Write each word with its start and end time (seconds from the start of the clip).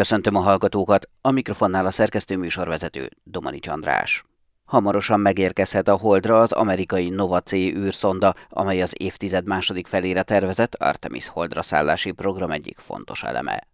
Köszöntöm 0.00 0.34
a 0.36 0.40
hallgatókat, 0.40 1.08
a 1.20 1.30
mikrofonnál 1.30 1.86
a 1.86 1.90
szerkesztő 1.90 2.36
műsorvezető 2.36 3.10
Domani 3.22 3.58
András. 3.68 4.24
Hamarosan 4.64 5.20
megérkezhet 5.20 5.88
a 5.88 5.96
Holdra 5.96 6.40
az 6.40 6.52
amerikai 6.52 7.08
Nova 7.08 7.40
C 7.40 7.52
űrszonda, 7.52 8.34
amely 8.48 8.82
az 8.82 8.92
évtized 8.98 9.46
második 9.46 9.86
felére 9.86 10.22
tervezett 10.22 10.74
Artemis 10.74 11.28
Holdra 11.28 11.62
szállási 11.62 12.12
program 12.12 12.50
egyik 12.50 12.78
fontos 12.78 13.22
eleme. 13.22 13.66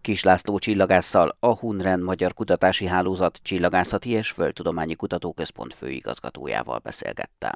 Kis 0.00 0.22
László 0.22 0.58
csillagásszal 0.58 1.36
a 1.40 1.58
Hunren 1.58 2.00
Magyar 2.00 2.34
Kutatási 2.34 2.86
Hálózat 2.86 3.38
Csillagászati 3.42 4.10
és 4.10 4.30
Földtudományi 4.30 4.94
Kutatóközpont 4.94 5.74
főigazgatójával 5.74 6.78
beszélgettem. 6.78 7.54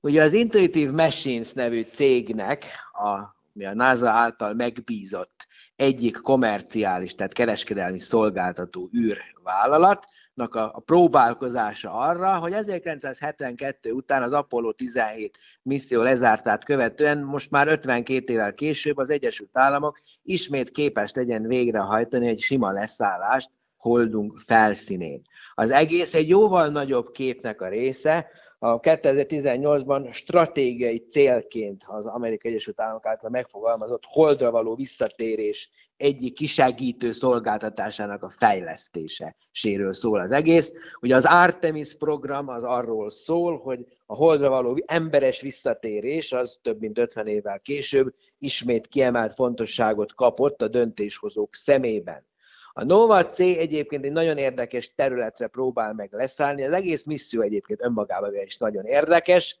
Ugye 0.00 0.22
az 0.22 0.32
Intuitive 0.32 0.92
Machines 0.92 1.52
nevű 1.52 1.86
cégnek, 1.92 2.64
a, 2.92 3.39
mi 3.60 3.66
a 3.66 3.74
NASA 3.74 4.08
által 4.08 4.54
megbízott 4.54 5.46
egyik 5.76 6.16
komerciális, 6.16 7.14
tehát 7.14 7.32
kereskedelmi 7.32 7.98
szolgáltató 7.98 8.90
űrvállalatnak 8.96 10.54
a, 10.54 10.70
a 10.74 10.80
próbálkozása 10.80 11.92
arra, 11.92 12.38
hogy 12.38 12.52
1972 12.52 13.92
után 13.92 14.22
az 14.22 14.32
Apollo 14.32 14.72
17 14.72 15.38
misszió 15.62 16.02
lezártát 16.02 16.64
követően 16.64 17.22
most 17.22 17.50
már 17.50 17.68
52 17.68 18.32
évvel 18.32 18.54
később 18.54 18.96
az 18.96 19.10
Egyesült 19.10 19.58
Államok 19.58 20.00
ismét 20.22 20.70
képes 20.70 21.12
legyen 21.12 21.46
végrehajtani 21.46 22.28
egy 22.28 22.40
sima 22.40 22.70
leszállást 22.70 23.50
Holdunk 23.76 24.38
felszínén. 24.46 25.22
Az 25.54 25.70
egész 25.70 26.14
egy 26.14 26.28
jóval 26.28 26.68
nagyobb 26.68 27.10
képnek 27.10 27.60
a 27.60 27.68
része, 27.68 28.28
a 28.62 28.80
2018-ban 28.80 30.12
stratégiai 30.12 31.06
célként 31.08 31.84
az 31.86 32.06
Amerikai 32.06 32.50
Egyesült 32.50 32.80
Államok 32.80 33.06
által 33.06 33.30
megfogalmazott 33.30 34.04
holdra 34.06 34.50
való 34.50 34.74
visszatérés 34.74 35.70
egyik 35.96 36.34
kisegítő 36.34 37.12
szolgáltatásának 37.12 38.22
a 38.22 38.30
fejlesztése 38.30 39.36
séről 39.50 39.92
szól 39.92 40.20
az 40.20 40.30
egész. 40.30 40.72
Ugye 41.00 41.14
az 41.14 41.24
Artemis 41.24 41.96
program 41.96 42.48
az 42.48 42.64
arról 42.64 43.10
szól, 43.10 43.58
hogy 43.58 43.86
a 44.06 44.14
holdra 44.14 44.48
való 44.48 44.78
emberes 44.86 45.40
visszatérés 45.40 46.32
az 46.32 46.58
több 46.62 46.80
mint 46.80 46.98
50 46.98 47.26
évvel 47.26 47.60
később 47.60 48.14
ismét 48.38 48.86
kiemelt 48.86 49.34
fontosságot 49.34 50.14
kapott 50.14 50.62
a 50.62 50.68
döntéshozók 50.68 51.54
szemében. 51.54 52.28
A 52.72 52.84
Nova 52.84 53.28
C 53.28 53.38
egyébként 53.38 54.04
egy 54.04 54.12
nagyon 54.12 54.36
érdekes 54.36 54.92
területre 54.94 55.46
próbál 55.46 55.92
meg 55.92 56.12
leszállni, 56.12 56.64
az 56.64 56.72
egész 56.72 57.04
misszió 57.04 57.40
egyébként 57.40 57.82
önmagában 57.82 58.34
is 58.44 58.56
nagyon 58.56 58.84
érdekes, 58.84 59.60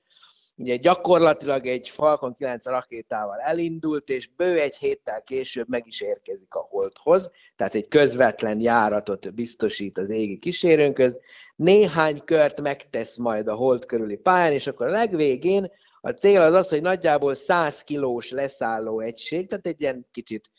ugye 0.60 0.76
gyakorlatilag 0.76 1.66
egy 1.66 1.88
Falcon 1.88 2.34
9 2.36 2.66
rakétával 2.66 3.38
elindult, 3.38 4.08
és 4.08 4.30
bő 4.36 4.58
egy 4.58 4.76
héttel 4.76 5.22
később 5.22 5.68
meg 5.68 5.86
is 5.86 6.00
érkezik 6.00 6.54
a 6.54 6.66
Holdhoz, 6.70 7.30
tehát 7.56 7.74
egy 7.74 7.88
közvetlen 7.88 8.60
járatot 8.60 9.34
biztosít 9.34 9.98
az 9.98 10.10
égi 10.10 10.38
kísérőnköz. 10.38 11.20
Néhány 11.56 12.22
kört 12.24 12.60
megtesz 12.60 13.16
majd 13.16 13.48
a 13.48 13.54
Hold 13.54 13.86
körüli 13.86 14.16
pályán, 14.16 14.52
és 14.52 14.66
akkor 14.66 14.86
a 14.86 14.90
legvégén 14.90 15.70
a 16.00 16.10
cél 16.10 16.40
az 16.40 16.52
az, 16.52 16.68
hogy 16.68 16.82
nagyjából 16.82 17.34
100 17.34 17.82
kilós 17.82 18.30
leszálló 18.30 19.00
egység, 19.00 19.48
tehát 19.48 19.66
egy 19.66 19.80
ilyen 19.80 20.06
kicsit 20.12 20.50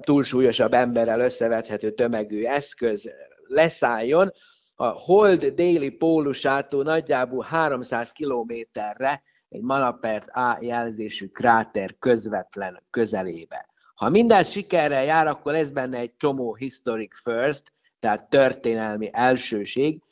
túlsúlyosabb 0.00 0.72
emberrel 0.72 1.20
összevethető 1.20 1.90
tömegű 1.94 2.44
eszköz 2.44 3.10
leszálljon, 3.46 4.32
a 4.74 4.86
Hold 4.86 5.46
déli 5.46 5.90
pólusától 5.90 6.82
nagyjából 6.82 7.42
300 7.42 8.12
kilométerre 8.12 9.22
egy 9.48 9.62
Manapert 9.62 10.28
A 10.28 10.58
jelzésű 10.60 11.26
kráter 11.26 11.96
közvetlen 11.98 12.82
közelébe. 12.90 13.68
Ha 13.94 14.08
mindez 14.08 14.50
sikerrel 14.50 15.04
jár, 15.04 15.26
akkor 15.26 15.52
lesz 15.52 15.70
benne 15.70 15.98
egy 15.98 16.16
csomó 16.16 16.54
historic 16.54 17.20
first, 17.22 17.72
tehát 17.98 18.28
történelmi 18.28 19.10
elsőség, 19.12 20.02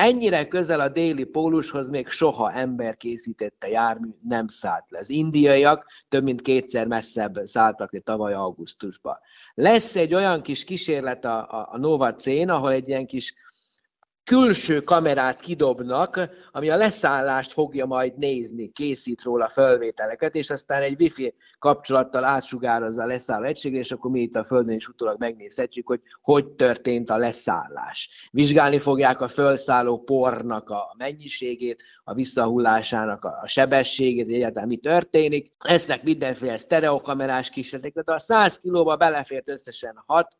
Ennyire 0.00 0.48
közel 0.48 0.80
a 0.80 0.88
déli 0.88 1.24
pólushoz 1.24 1.88
még 1.88 2.08
soha 2.08 2.52
ember 2.52 2.96
készítette 2.96 3.68
jármű 3.68 4.08
nem 4.28 4.48
szállt 4.48 4.84
le. 4.88 4.98
Az 4.98 5.10
indiaiak 5.10 5.86
több 6.08 6.22
mint 6.22 6.42
kétszer 6.42 6.86
messzebb 6.86 7.40
szálltak 7.44 7.92
le 7.92 7.98
tavaly 8.00 8.34
augusztusban. 8.34 9.18
Lesz 9.54 9.96
egy 9.96 10.14
olyan 10.14 10.42
kis 10.42 10.64
kísérlet 10.64 11.24
a, 11.24 11.38
a, 11.38 11.68
a 11.72 11.78
Nova 11.78 12.14
c 12.14 12.26
ahol 12.26 12.72
egy 12.72 12.88
ilyen 12.88 13.06
kis 13.06 13.34
külső 14.28 14.80
kamerát 14.80 15.40
kidobnak, 15.40 16.28
ami 16.52 16.70
a 16.70 16.76
leszállást 16.76 17.52
fogja 17.52 17.86
majd 17.86 18.18
nézni, 18.18 18.68
készít 18.68 19.22
róla 19.22 19.48
felvételeket, 19.48 20.34
és 20.34 20.50
aztán 20.50 20.82
egy 20.82 21.00
wifi 21.00 21.34
kapcsolattal 21.58 22.24
átsugározza 22.24 23.02
a 23.02 23.06
leszálló 23.06 23.44
egységre, 23.44 23.78
és 23.78 23.92
akkor 23.92 24.10
mi 24.10 24.20
itt 24.20 24.36
a 24.36 24.44
Földön 24.44 24.74
is 24.74 24.88
utólag 24.88 25.18
megnézhetjük, 25.18 25.86
hogy 25.86 26.00
hogy 26.22 26.46
történt 26.46 27.10
a 27.10 27.16
leszállás. 27.16 28.28
Vizsgálni 28.32 28.78
fogják 28.78 29.20
a 29.20 29.28
felszálló 29.28 29.98
pornak 29.98 30.70
a 30.70 30.94
mennyiségét, 30.98 31.82
a 32.04 32.14
visszahullásának 32.14 33.24
a 33.24 33.42
sebességét, 33.46 34.28
egyáltalán 34.28 34.68
mi 34.68 34.76
történik. 34.76 35.52
Lesznek 35.58 36.02
mindenféle 36.02 36.56
sztereokamerás 36.56 37.50
kísérletek, 37.50 37.92
tehát 37.92 38.20
a 38.20 38.24
100 38.24 38.58
kilóba 38.58 38.96
belefért 38.96 39.48
összesen 39.48 40.02
6 40.06 40.36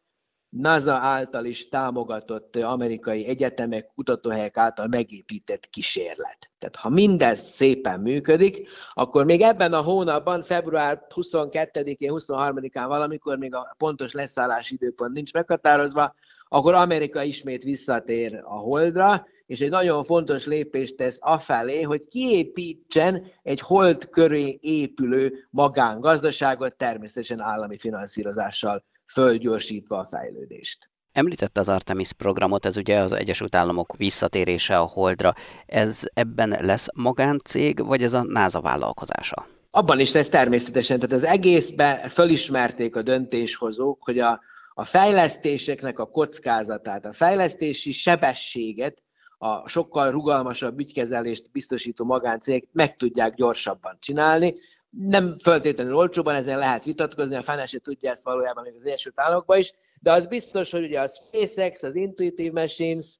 NASA 0.50 0.92
által 0.92 1.44
is 1.44 1.68
támogatott 1.68 2.56
amerikai 2.56 3.26
egyetemek, 3.26 3.90
kutatóhelyek 3.94 4.56
által 4.56 4.86
megépített 4.86 5.66
kísérlet. 5.66 6.50
Tehát 6.58 6.76
ha 6.76 6.88
mindez 6.88 7.40
szépen 7.40 8.00
működik, 8.00 8.68
akkor 8.94 9.24
még 9.24 9.40
ebben 9.40 9.72
a 9.72 9.80
hónapban, 9.80 10.42
február 10.42 11.06
22-én, 11.14 12.10
23-án 12.14 12.84
valamikor 12.86 13.38
még 13.38 13.54
a 13.54 13.74
pontos 13.78 14.12
leszállási 14.12 14.74
időpont 14.74 15.12
nincs 15.12 15.32
meghatározva, 15.32 16.14
akkor 16.48 16.74
Amerika 16.74 17.22
ismét 17.22 17.62
visszatér 17.62 18.40
a 18.44 18.54
Holdra, 18.54 19.26
és 19.46 19.60
egy 19.60 19.70
nagyon 19.70 20.04
fontos 20.04 20.46
lépést 20.46 20.96
tesz 20.96 21.18
afelé, 21.22 21.82
hogy 21.82 22.08
kiépítsen 22.08 23.26
egy 23.42 23.60
hold 23.60 24.08
köré 24.08 24.58
épülő 24.60 25.46
magángazdaságot, 25.50 26.76
természetesen 26.76 27.40
állami 27.40 27.78
finanszírozással 27.78 28.84
fölgyorsítva 29.12 29.98
a 29.98 30.04
fejlődést. 30.04 30.90
Említette 31.12 31.60
az 31.60 31.68
Artemis 31.68 32.12
programot, 32.12 32.66
ez 32.66 32.76
ugye 32.76 32.98
az 32.98 33.12
Egyesült 33.12 33.54
Államok 33.54 33.96
visszatérése 33.96 34.78
a 34.78 34.86
Holdra. 34.86 35.34
Ez 35.66 36.02
ebben 36.14 36.56
lesz 36.60 36.86
magáncég, 36.94 37.84
vagy 37.84 38.02
ez 38.02 38.12
a 38.12 38.22
NASA 38.22 38.60
vállalkozása? 38.60 39.46
Abban 39.70 40.00
is 40.00 40.12
lesz 40.12 40.28
természetesen, 40.28 40.98
tehát 40.98 41.14
az 41.14 41.24
egészben 41.24 42.08
fölismerték 42.08 42.96
a 42.96 43.02
döntéshozók, 43.02 44.04
hogy 44.04 44.18
a, 44.18 44.40
a 44.74 44.84
fejlesztéseknek 44.84 45.98
a 45.98 46.06
kockázatát, 46.06 47.04
a 47.04 47.12
fejlesztési 47.12 47.92
sebességet, 47.92 49.02
a 49.38 49.68
sokkal 49.68 50.10
rugalmasabb 50.10 50.78
ügykezelést 50.78 51.50
biztosító 51.50 52.04
magáncégek 52.04 52.68
meg 52.72 52.96
tudják 52.96 53.34
gyorsabban 53.34 53.96
csinálni, 54.00 54.54
nem 54.90 55.36
feltétlenül 55.38 55.96
olcsóban, 55.96 56.34
ezen 56.34 56.58
lehet 56.58 56.84
vitatkozni, 56.84 57.36
a 57.36 57.42
fene 57.42 57.66
se 57.66 57.78
tudja 57.78 58.10
ezt 58.10 58.24
valójában 58.24 58.62
még 58.62 58.74
az 58.76 58.86
Egyesült 58.86 59.20
Államokban 59.20 59.58
is, 59.58 59.72
de 60.00 60.12
az 60.12 60.26
biztos, 60.26 60.70
hogy 60.70 60.84
ugye 60.84 61.00
a 61.00 61.08
SpaceX, 61.08 61.82
az 61.82 61.94
Intuitive 61.94 62.60
Machines, 62.60 63.18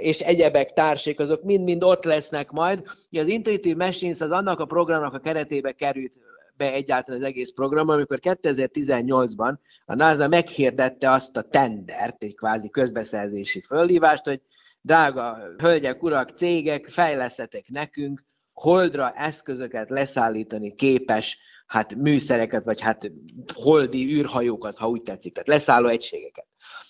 és 0.00 0.20
egyebek 0.20 0.72
társék, 0.72 1.20
azok 1.20 1.42
mind-mind 1.42 1.82
ott 1.84 2.04
lesznek 2.04 2.50
majd. 2.50 2.82
Az 3.10 3.26
Intuitive 3.26 3.84
Machines 3.84 4.20
az 4.20 4.30
annak 4.30 4.60
a 4.60 4.64
programnak 4.64 5.14
a 5.14 5.18
keretébe 5.18 5.72
került 5.72 6.20
be 6.56 6.72
egyáltalán 6.72 7.20
az 7.20 7.26
egész 7.26 7.50
program, 7.50 7.88
amikor 7.88 8.18
2018-ban 8.22 9.54
a 9.84 9.94
NASA 9.94 10.28
meghirdette 10.28 11.10
azt 11.10 11.36
a 11.36 11.42
tendert, 11.42 12.22
egy 12.22 12.34
kvázi 12.34 12.70
közbeszerzési 12.70 13.60
fölhívást, 13.60 14.24
hogy 14.24 14.40
drága 14.80 15.38
hölgyek, 15.58 16.02
urak, 16.02 16.30
cégek, 16.30 16.86
fejlesztetek 16.86 17.68
nekünk 17.68 18.24
holdra 18.52 19.10
eszközöket 19.10 19.90
leszállítani 19.90 20.74
képes 20.74 21.38
hát 21.66 21.94
műszereket, 21.94 22.64
vagy 22.64 22.80
hát 22.80 23.10
holdi 23.54 24.14
űrhajókat, 24.14 24.76
ha 24.76 24.88
úgy 24.88 25.02
tetszik, 25.02 25.32
tehát 25.32 25.48
leszálló 25.48 25.88
egységeket. 25.88 26.46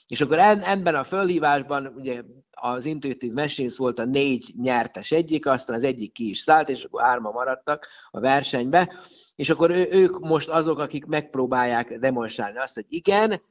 És 0.06 0.20
akkor 0.20 0.38
ebben 0.38 0.94
a 0.94 1.04
fölhívásban 1.04 1.86
ugye 1.86 2.22
az 2.50 2.84
Intuitive 2.84 3.42
Machines 3.42 3.76
volt 3.76 3.98
a 3.98 4.04
négy 4.04 4.52
nyertes 4.60 5.10
egyik, 5.10 5.46
aztán 5.46 5.76
az 5.76 5.84
egyik 5.84 6.12
ki 6.12 6.28
is 6.28 6.38
szállt, 6.38 6.68
és 6.68 6.84
akkor 6.84 7.02
hárma 7.02 7.30
maradtak 7.30 7.88
a 8.10 8.20
versenybe, 8.20 8.94
és 9.36 9.50
akkor 9.50 9.70
ők 9.70 10.18
most 10.18 10.48
azok, 10.48 10.78
akik 10.78 11.04
megpróbálják 11.04 11.98
demonstrálni 11.98 12.58
azt, 12.58 12.74
hogy 12.74 12.84
igen, 12.88 13.42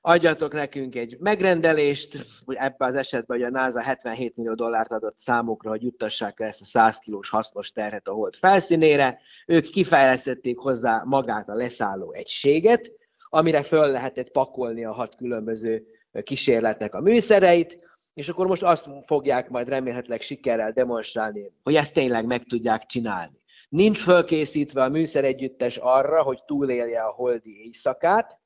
adjatok 0.00 0.52
nekünk 0.52 0.94
egy 0.94 1.16
megrendelést, 1.18 2.26
hogy 2.44 2.56
ebben 2.58 2.88
az 2.88 2.94
esetben 2.94 3.38
hogy 3.38 3.46
a 3.46 3.50
NASA 3.50 3.80
77 3.80 4.36
millió 4.36 4.54
dollárt 4.54 4.92
adott 4.92 5.18
számukra, 5.18 5.70
hogy 5.70 5.82
juttassák 5.82 6.40
el 6.40 6.48
ezt 6.48 6.60
a 6.60 6.64
100 6.64 6.98
kilós 6.98 7.28
hasznos 7.28 7.70
terhet 7.70 8.08
a 8.08 8.12
hold 8.12 8.34
felszínére. 8.34 9.20
Ők 9.46 9.70
kifejlesztették 9.70 10.58
hozzá 10.58 11.02
magát 11.04 11.48
a 11.48 11.54
leszálló 11.54 12.12
egységet, 12.12 12.92
amire 13.28 13.62
föl 13.62 13.90
lehetett 13.90 14.30
pakolni 14.30 14.84
a 14.84 14.92
hat 14.92 15.16
különböző 15.16 15.86
kísérletnek 16.22 16.94
a 16.94 17.00
műszereit, 17.00 17.78
és 18.14 18.28
akkor 18.28 18.46
most 18.46 18.62
azt 18.62 18.88
fogják 19.06 19.48
majd 19.48 19.68
remélhetőleg 19.68 20.20
sikerrel 20.20 20.72
demonstrálni, 20.72 21.52
hogy 21.62 21.74
ezt 21.74 21.94
tényleg 21.94 22.26
meg 22.26 22.44
tudják 22.44 22.86
csinálni. 22.86 23.38
Nincs 23.68 23.98
fölkészítve 23.98 24.82
a 24.82 24.88
műszeregyüttes 24.88 25.76
arra, 25.76 26.22
hogy 26.22 26.44
túlélje 26.44 27.00
a 27.00 27.12
holdi 27.12 27.64
éjszakát, 27.64 28.38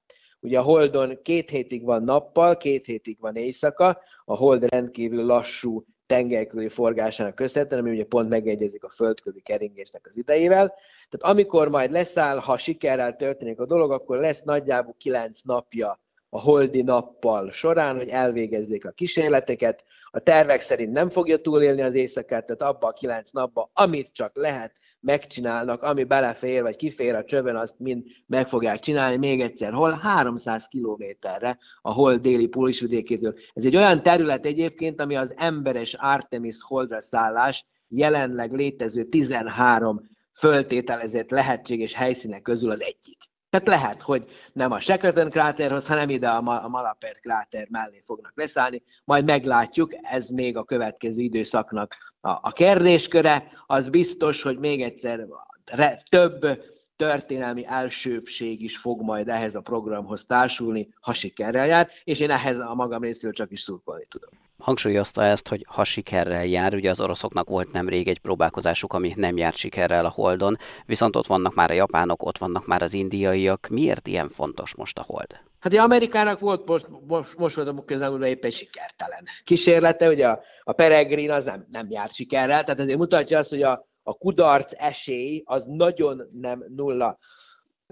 Ugye 0.45 0.59
a 0.59 0.63
Holdon 0.63 1.19
két 1.23 1.51
hétig 1.51 1.85
van 1.85 2.03
nappal, 2.03 2.57
két 2.57 2.85
hétig 2.85 3.17
van 3.21 3.37
éjszaka, 3.37 4.01
a 4.25 4.37
Hold 4.37 4.65
rendkívül 4.65 5.25
lassú 5.25 5.85
tengelykörüli 6.07 6.69
forgásának 6.69 7.35
köszönhetően, 7.35 7.81
ami 7.81 7.91
ugye 7.91 8.05
pont 8.05 8.29
megegyezik 8.29 8.85
a 8.85 8.89
földkörüli 8.89 9.41
keringésnek 9.41 10.07
az 10.07 10.17
idejével. 10.17 10.67
Tehát 11.09 11.37
amikor 11.37 11.69
majd 11.69 11.91
leszáll, 11.91 12.39
ha 12.39 12.57
sikerrel 12.57 13.17
történik 13.17 13.61
a 13.61 13.67
dolog, 13.67 13.93
akkor 13.93 14.19
lesz 14.19 14.43
nagyjából 14.43 14.95
kilenc 14.99 15.41
napja 15.41 16.01
a 16.29 16.41
holdi 16.41 16.83
nappal 16.83 17.51
során, 17.51 17.97
hogy 17.97 18.09
elvégezzék 18.09 18.85
a 18.85 18.91
kísérleteket. 18.91 19.85
A 20.11 20.19
tervek 20.21 20.61
szerint 20.61 20.93
nem 20.93 21.11
fogja 21.11 21.37
túlélni 21.37 21.83
az 21.83 21.95
éjszakát, 21.95 22.47
tehát 22.47 22.75
abba 22.75 22.87
a 22.87 22.93
kilenc 22.93 23.31
napba, 23.31 23.71
amit 23.73 24.13
csak 24.13 24.37
lehet, 24.37 24.73
megcsinálnak, 25.05 25.83
ami 25.83 26.05
belefér, 26.05 26.63
vagy 26.63 26.77
kifér 26.77 27.15
a 27.15 27.25
csövön, 27.25 27.57
azt 27.57 27.79
mind 27.79 28.05
meg 28.27 28.49
fogják 28.49 28.79
csinálni. 28.79 29.17
Még 29.17 29.41
egyszer, 29.41 29.73
hol 29.73 29.91
300 29.91 30.67
kilométerre 30.67 31.59
a 31.83 31.93
hold 31.93 32.21
déli 32.21 32.47
pólisvidékétől. 32.47 33.35
Ez 33.53 33.65
egy 33.65 33.77
olyan 33.77 34.03
terület 34.03 34.47
egyébként, 34.47 35.01
ami 35.01 35.17
az 35.17 35.35
emberes 35.37 35.95
Artemis 35.95 36.63
holdra 36.63 37.03
szállás 37.03 37.67
jelenleg 37.89 38.53
létező 38.53 39.05
13 39.05 40.11
föltételezett 40.33 41.31
lehetséges 41.31 41.95
helyszínek 41.95 42.43
közül 42.43 42.71
az 42.71 42.83
egyik. 42.83 43.19
Tehát 43.55 43.81
lehet, 43.81 44.03
hogy 44.03 44.25
nem 44.53 44.73
a 44.73 44.81
Shackleton 44.81 45.31
kráterhoz, 45.31 45.87
hanem 45.87 46.09
ide 46.09 46.29
a 46.29 46.69
Malapert 46.69 47.21
kráter 47.21 47.67
mellé 47.71 48.03
fognak 48.05 48.33
leszállni, 48.35 48.83
majd 49.05 49.25
meglátjuk, 49.25 49.91
ez 50.03 50.29
még 50.29 50.57
a 50.57 50.65
következő 50.65 51.23
időszaknak 51.23 51.97
a, 52.21 52.29
a 52.29 52.53
kérdésköre. 52.53 53.53
Az 53.67 53.89
biztos, 53.89 54.43
hogy 54.43 54.59
még 54.59 54.83
egyszer 54.83 55.27
re, 55.65 56.01
több 56.09 56.47
történelmi 56.97 57.67
elsőbség 57.67 58.63
is 58.63 58.77
fog 58.77 59.03
majd 59.03 59.29
ehhez 59.29 59.55
a 59.55 59.61
programhoz 59.61 60.25
társulni, 60.25 60.89
ha 61.01 61.13
sikerrel 61.13 61.67
jár, 61.67 61.89
és 62.05 62.21
én 62.21 62.31
ehhez 62.31 62.59
a 62.59 62.75
magam 62.75 63.03
részéről 63.03 63.33
csak 63.33 63.51
is 63.51 63.61
szurkolni 63.61 64.05
tudom 64.09 64.31
hangsúlyozta 64.59 65.25
ezt, 65.25 65.49
hogy 65.49 65.65
ha 65.69 65.85
sikerrel 65.85 66.45
jár, 66.45 66.75
ugye 66.75 66.91
az 66.91 67.01
oroszoknak 67.01 67.49
volt 67.49 67.73
nemrég 67.73 68.09
egy 68.09 68.19
próbálkozásuk, 68.19 68.93
ami 68.93 69.13
nem 69.17 69.37
járt 69.37 69.57
sikerrel 69.57 70.05
a 70.05 70.11
Holdon, 70.11 70.59
viszont 70.87 71.17
ott 71.17 71.27
vannak 71.27 71.55
már 71.55 71.71
a 71.71 71.75
japánok, 71.75 72.27
ott 72.27 72.39
vannak 72.39 72.67
már 72.67 72.83
az 72.83 72.93
indiaiak. 72.93 73.69
Miért 73.71 74.09
ilyen 74.09 74.29
fontos 74.29 74.75
most 74.75 74.99
a 74.99 75.03
Hold? 75.03 75.41
Hát 75.61 75.75
a 75.75 75.83
Amerikának 75.83 76.41
volt 76.41 76.67
most, 76.67 76.87
most, 77.07 77.37
most 77.37 77.57
volt 77.57 77.69
a 77.69 77.85
közelmúlva 77.85 78.27
éppen 78.27 78.51
sikertelen 78.51 79.25
kísérlete, 79.45 80.09
ugye 80.09 80.29
a, 80.29 80.41
a 80.63 80.73
Peregrine 80.73 81.35
az 81.35 81.45
nem, 81.45 81.67
nem 81.71 81.87
járt 81.91 82.15
sikerrel, 82.15 82.65
tehát 82.65 82.81
ezért 82.81 82.99
mutatja 82.99 83.39
azt, 83.39 83.51
hogy 83.51 83.63
a, 83.63 83.89
a 84.07 84.15
kudarc 84.15 84.73
esély 84.77 85.43
az 85.45 85.65
nagyon 85.65 86.29
nem 86.33 86.65
nulla. 86.77 87.19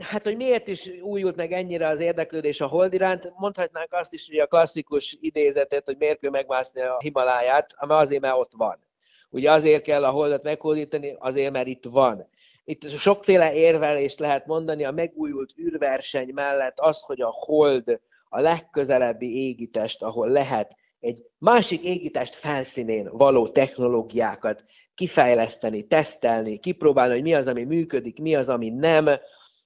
Hát, 0.02 0.24
hogy 0.24 0.36
miért 0.36 0.68
is 0.68 0.90
újult 1.02 1.36
meg 1.36 1.52
ennyire 1.52 1.88
az 1.88 2.00
érdeklődés 2.00 2.60
a 2.60 2.66
hold 2.66 2.92
iránt, 2.92 3.32
mondhatnánk 3.36 3.92
azt 3.92 4.12
is, 4.12 4.28
hogy 4.28 4.38
a 4.38 4.46
klasszikus 4.46 5.16
idézetet, 5.20 5.84
hogy 5.84 5.96
miért 5.98 6.18
kell 6.18 6.30
megmászni 6.30 6.80
a 6.80 6.98
Himaláját, 6.98 7.74
ami 7.76 7.92
azért, 7.92 8.20
mert 8.20 8.36
ott 8.36 8.52
van. 8.56 8.78
Ugye 9.30 9.50
azért 9.50 9.82
kell 9.82 10.04
a 10.04 10.10
holdat 10.10 10.42
meghódítani, 10.42 11.16
azért, 11.18 11.52
mert 11.52 11.66
itt 11.66 11.84
van. 11.84 12.28
Itt 12.64 12.98
sokféle 12.98 13.54
érvelést 13.54 14.18
lehet 14.18 14.46
mondani, 14.46 14.84
a 14.84 14.90
megújult 14.90 15.54
űrverseny 15.58 16.32
mellett 16.34 16.78
az, 16.80 17.00
hogy 17.00 17.20
a 17.20 17.30
hold 17.30 18.00
a 18.28 18.40
legközelebbi 18.40 19.46
égitest, 19.46 20.02
ahol 20.02 20.28
lehet 20.28 20.76
egy 21.00 21.24
másik 21.38 21.84
égitest 21.84 22.34
felszínén 22.34 23.08
való 23.12 23.48
technológiákat 23.48 24.64
kifejleszteni, 24.94 25.82
tesztelni, 25.82 26.58
kipróbálni, 26.58 27.12
hogy 27.12 27.22
mi 27.22 27.34
az, 27.34 27.46
ami 27.46 27.64
működik, 27.64 28.20
mi 28.20 28.34
az, 28.34 28.48
ami 28.48 28.68
nem, 28.68 29.08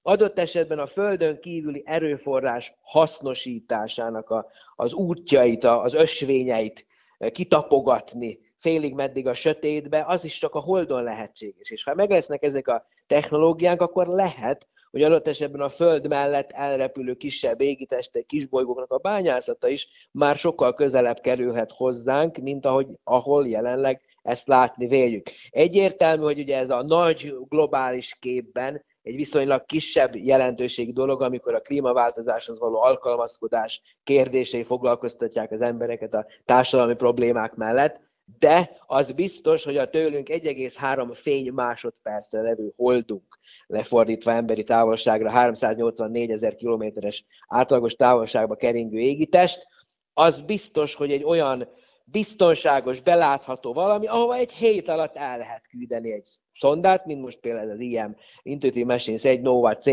adott 0.02 0.38
esetben 0.38 0.78
a 0.78 0.86
földön 0.86 1.40
kívüli 1.40 1.82
erőforrás 1.84 2.74
hasznosításának 2.80 4.30
a, 4.30 4.46
az 4.76 4.92
útjait, 4.92 5.64
az 5.64 5.94
ösvényeit 5.94 6.86
eh, 7.18 7.30
kitapogatni 7.30 8.38
félig 8.58 8.94
meddig 8.94 9.26
a 9.26 9.34
sötétbe, 9.34 10.04
az 10.06 10.24
is 10.24 10.38
csak 10.38 10.54
a 10.54 10.60
holdon 10.60 11.02
lehetséges. 11.02 11.70
És 11.70 11.84
ha 11.84 11.94
meg 11.94 12.10
lesznek 12.10 12.42
ezek 12.42 12.68
a 12.68 12.86
technológiák, 13.06 13.80
akkor 13.80 14.06
lehet, 14.06 14.68
hogy 14.90 15.02
adott 15.02 15.28
esetben 15.28 15.60
a 15.60 15.68
Föld 15.68 16.08
mellett 16.08 16.50
elrepülő 16.50 17.14
kisebb 17.14 17.60
égitestek, 17.60 18.26
kisbolygóknak 18.26 18.90
a 18.90 18.98
bányászata 18.98 19.68
is 19.68 19.88
már 20.10 20.36
sokkal 20.36 20.74
közelebb 20.74 21.20
kerülhet 21.20 21.72
hozzánk, 21.72 22.36
mint 22.36 22.66
ahogy, 22.66 22.86
ahol 23.04 23.48
jelenleg 23.48 24.00
ezt 24.26 24.46
látni 24.46 24.86
véljük. 24.86 25.30
Egyértelmű, 25.50 26.22
hogy 26.22 26.38
ugye 26.38 26.56
ez 26.56 26.70
a 26.70 26.82
nagy 26.82 27.34
globális 27.48 28.16
képben 28.20 28.84
egy 29.02 29.16
viszonylag 29.16 29.64
kisebb 29.64 30.16
jelentőségi 30.16 30.92
dolog, 30.92 31.22
amikor 31.22 31.54
a 31.54 31.60
klímaváltozáshoz 31.60 32.58
való 32.58 32.82
alkalmazkodás 32.82 33.82
kérdései 34.02 34.62
foglalkoztatják 34.62 35.52
az 35.52 35.60
embereket 35.60 36.14
a 36.14 36.26
társadalmi 36.44 36.94
problémák 36.94 37.54
mellett, 37.54 38.00
de 38.38 38.76
az 38.86 39.12
biztos, 39.12 39.64
hogy 39.64 39.76
a 39.76 39.90
tőlünk 39.90 40.28
1,3 40.28 41.10
fény 41.12 41.52
másodpercre 41.52 42.40
levő 42.40 42.72
holdunk, 42.76 43.38
lefordítva 43.66 44.32
emberi 44.32 44.64
távolságra 44.64 45.30
384 45.30 46.30
ezer 46.30 46.54
kilométeres 46.54 47.24
átlagos 47.48 47.94
távolságba 47.94 48.54
keringő 48.54 48.98
égitest, 48.98 49.66
az 50.14 50.40
biztos, 50.40 50.94
hogy 50.94 51.10
egy 51.10 51.24
olyan 51.24 51.68
biztonságos, 52.10 53.00
belátható 53.00 53.72
valami, 53.72 54.06
ahova 54.06 54.34
egy 54.34 54.52
hét 54.52 54.88
alatt 54.88 55.16
el 55.16 55.38
lehet 55.38 55.66
küldeni 55.66 56.12
egy 56.12 56.28
szondát, 56.54 57.06
mint 57.06 57.20
most 57.20 57.38
például 57.38 57.70
az 57.70 57.80
IM 57.80 58.16
Intuitive 58.42 58.92
Machines 58.92 59.24
egy 59.24 59.40
Nova 59.40 59.76
C 59.76 59.90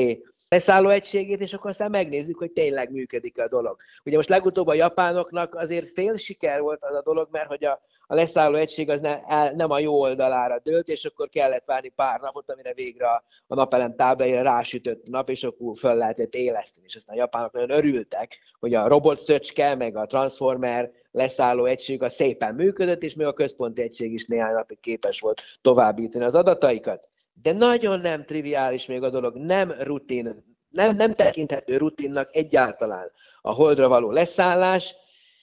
leszálló 0.53 0.89
egységét, 0.89 1.41
és 1.41 1.53
akkor 1.53 1.69
aztán 1.69 1.89
megnézzük, 1.89 2.37
hogy 2.37 2.51
tényleg 2.51 2.91
működik 2.91 3.39
a 3.39 3.47
dolog. 3.47 3.77
Ugye 4.05 4.15
most 4.15 4.29
legutóbb 4.29 4.67
a 4.67 4.73
japánoknak 4.73 5.55
azért 5.55 5.89
fél 5.89 6.17
siker 6.17 6.61
volt 6.61 6.83
az 6.83 6.95
a 6.95 7.01
dolog, 7.01 7.27
mert 7.31 7.47
hogy 7.47 7.65
a, 7.65 7.81
a 8.07 8.15
leszálló 8.15 8.55
egység 8.55 8.89
az 8.89 8.99
ne, 8.99 9.23
el, 9.23 9.51
nem 9.51 9.71
a 9.71 9.79
jó 9.79 9.99
oldalára 9.99 10.59
dőlt, 10.59 10.87
és 10.87 11.05
akkor 11.05 11.29
kellett 11.29 11.65
várni 11.65 11.89
pár 11.89 12.19
napot, 12.19 12.51
amire 12.51 12.73
végre 12.73 13.07
a, 13.07 13.23
a 13.47 13.55
napelem 13.55 13.95
tábláira 13.95 14.41
rásütött 14.41 15.07
nap, 15.07 15.29
és 15.29 15.43
akkor 15.43 15.77
föl 15.77 15.95
lehetett 15.95 16.33
éleszteni. 16.33 16.85
És 16.85 16.95
aztán 16.95 17.15
a 17.15 17.19
japánok 17.19 17.51
nagyon 17.51 17.69
örültek, 17.69 18.37
hogy 18.59 18.73
a 18.73 18.87
robot 18.87 19.19
szöcske, 19.19 19.75
meg 19.75 19.95
a 19.95 20.05
transformer 20.05 20.91
leszálló 21.11 21.65
egység 21.65 22.03
a 22.03 22.09
szépen 22.09 22.55
működött, 22.55 23.03
és 23.03 23.13
még 23.13 23.27
a 23.27 23.33
központi 23.33 23.81
egység 23.81 24.13
is 24.13 24.25
néhány 24.25 24.53
napig 24.53 24.79
képes 24.79 25.19
volt 25.19 25.41
továbbítani 25.61 26.23
az 26.23 26.35
adataikat. 26.35 27.11
De 27.33 27.51
nagyon 27.51 27.99
nem 27.99 28.25
triviális 28.25 28.85
még 28.85 29.03
a 29.03 29.09
dolog, 29.09 29.35
nem 29.35 29.71
rutin, 29.71 30.55
nem, 30.69 30.95
nem 30.95 31.15
tekinthető 31.15 31.77
rutinnak 31.77 32.35
egyáltalán 32.35 33.11
a 33.41 33.51
holdra 33.51 33.87
való 33.87 34.11
leszállás, 34.11 34.95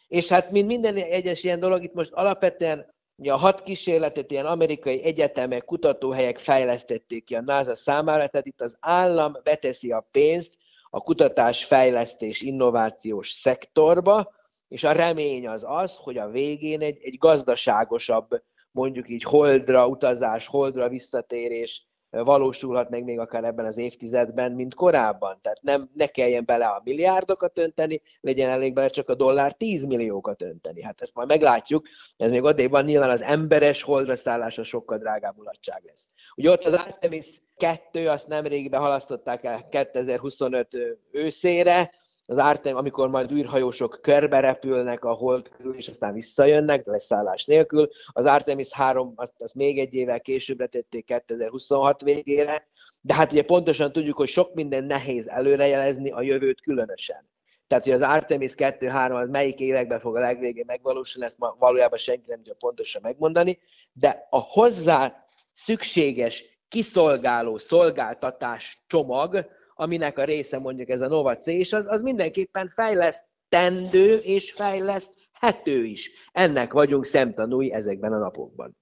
és 0.08 0.28
hát 0.28 0.50
mint 0.50 0.66
minden 0.66 0.96
egyes 0.96 1.44
ilyen 1.44 1.60
dolog, 1.60 1.82
itt 1.82 1.94
most 1.94 2.12
alapvetően 2.12 2.94
a 3.28 3.36
hat 3.36 3.62
kísérletet 3.62 4.30
ilyen 4.30 4.46
amerikai 4.46 5.02
egyetemek, 5.02 5.64
kutatóhelyek 5.64 6.38
fejlesztették 6.38 7.24
ki 7.24 7.34
a 7.34 7.40
NASA 7.40 7.74
számára, 7.74 8.28
tehát 8.28 8.46
itt 8.46 8.60
az 8.60 8.76
állam 8.80 9.36
beteszi 9.42 9.92
a 9.92 10.08
pénzt 10.10 10.58
a 10.90 11.00
kutatás, 11.00 11.64
fejlesztés, 11.64 12.40
innovációs 12.40 13.30
szektorba, 13.30 14.32
és 14.68 14.84
a 14.84 14.92
remény 14.92 15.48
az 15.48 15.64
az, 15.66 15.96
hogy 15.96 16.18
a 16.18 16.30
végén 16.30 16.80
egy, 16.80 16.98
egy 17.02 17.18
gazdaságosabb, 17.18 18.42
mondjuk 18.72 19.08
így 19.08 19.22
holdra 19.22 19.86
utazás, 19.86 20.46
holdra 20.46 20.88
visszatérés 20.88 21.90
valósulhat 22.10 22.90
meg 22.90 23.04
még 23.04 23.18
akár 23.18 23.44
ebben 23.44 23.66
az 23.66 23.76
évtizedben, 23.76 24.52
mint 24.52 24.74
korábban. 24.74 25.38
Tehát 25.42 25.62
nem, 25.62 25.90
ne 25.94 26.06
kelljen 26.06 26.44
bele 26.44 26.66
a 26.66 26.80
milliárdokat 26.84 27.58
önteni, 27.58 28.02
legyen 28.20 28.50
elég 28.50 28.74
bele 28.74 28.88
csak 28.88 29.08
a 29.08 29.14
dollár 29.14 29.52
10 29.52 29.84
milliókat 29.84 30.42
önteni. 30.42 30.82
Hát 30.82 31.02
ezt 31.02 31.14
majd 31.14 31.28
meglátjuk, 31.28 31.86
ez 32.16 32.30
még 32.30 32.44
addig 32.44 32.70
van, 32.70 32.84
nyilván 32.84 33.10
az 33.10 33.22
emberes 33.22 33.82
holdra 33.82 34.16
szállása 34.16 34.62
sokkal 34.62 34.98
drágább 34.98 35.36
mulatság 35.36 35.82
lesz. 35.84 36.12
Ugye 36.36 36.50
ott 36.50 36.64
az 36.64 36.72
Artemis 36.72 37.26
2, 37.56 38.08
azt 38.08 38.28
nemrég 38.28 38.74
halasztották 38.74 39.44
el 39.44 39.68
2025 39.68 40.76
őszére, 41.10 41.90
az 42.30 42.36
Artem, 42.36 42.76
amikor 42.76 43.08
majd 43.08 43.32
űrhajósok 43.32 43.98
körbe 44.02 44.40
repülnek 44.40 45.04
a 45.04 45.12
hold 45.12 45.48
körül, 45.48 45.74
és 45.74 45.88
aztán 45.88 46.12
visszajönnek 46.12 46.86
leszállás 46.86 47.44
nélkül. 47.44 47.88
Az 48.06 48.24
Artemis 48.24 48.72
3, 48.72 49.12
azt, 49.16 49.32
azt 49.38 49.54
még 49.54 49.78
egy 49.78 49.94
évvel 49.94 50.20
későbbre 50.20 50.66
tették 50.66 51.04
2026 51.04 52.02
végére, 52.02 52.68
de 53.00 53.14
hát 53.14 53.32
ugye 53.32 53.42
pontosan 53.42 53.92
tudjuk, 53.92 54.16
hogy 54.16 54.28
sok 54.28 54.54
minden 54.54 54.84
nehéz 54.84 55.28
előrejelezni, 55.28 56.10
a 56.10 56.22
jövőt 56.22 56.60
különösen. 56.60 57.28
Tehát, 57.66 57.84
hogy 57.84 57.92
az 57.92 58.02
Artemis 58.02 58.52
2-3 58.56 59.22
az 59.22 59.28
melyik 59.28 59.60
években 59.60 60.00
fog 60.00 60.16
a 60.16 60.20
legvégén 60.20 60.64
megvalósulni, 60.66 61.26
ezt 61.26 61.38
ma 61.38 61.56
valójában 61.58 61.98
senki 61.98 62.24
nem 62.26 62.36
tudja 62.36 62.54
pontosan 62.58 63.02
megmondani, 63.04 63.58
de 63.92 64.26
a 64.30 64.38
hozzá 64.38 65.24
szükséges 65.52 66.44
kiszolgáló 66.68 67.58
szolgáltatás 67.58 68.82
csomag, 68.86 69.58
aminek 69.80 70.18
a 70.18 70.24
része 70.24 70.58
mondjuk 70.58 70.88
ez 70.88 71.00
a 71.00 71.08
Nova 71.08 71.36
C, 71.36 71.46
és 71.46 71.72
az, 71.72 71.86
az 71.88 72.02
mindenképpen 72.02 72.68
fejlesztendő 72.68 74.16
és 74.16 74.52
fejleszthető 74.52 75.84
is. 75.84 76.10
Ennek 76.32 76.72
vagyunk 76.72 77.04
szemtanúi 77.04 77.72
ezekben 77.72 78.12
a 78.12 78.18
napokban. 78.18 78.76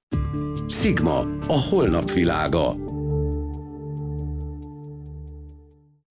Sigma, 0.67 1.19
a 1.47 1.67
holnap 1.71 2.11
világa. 2.11 2.75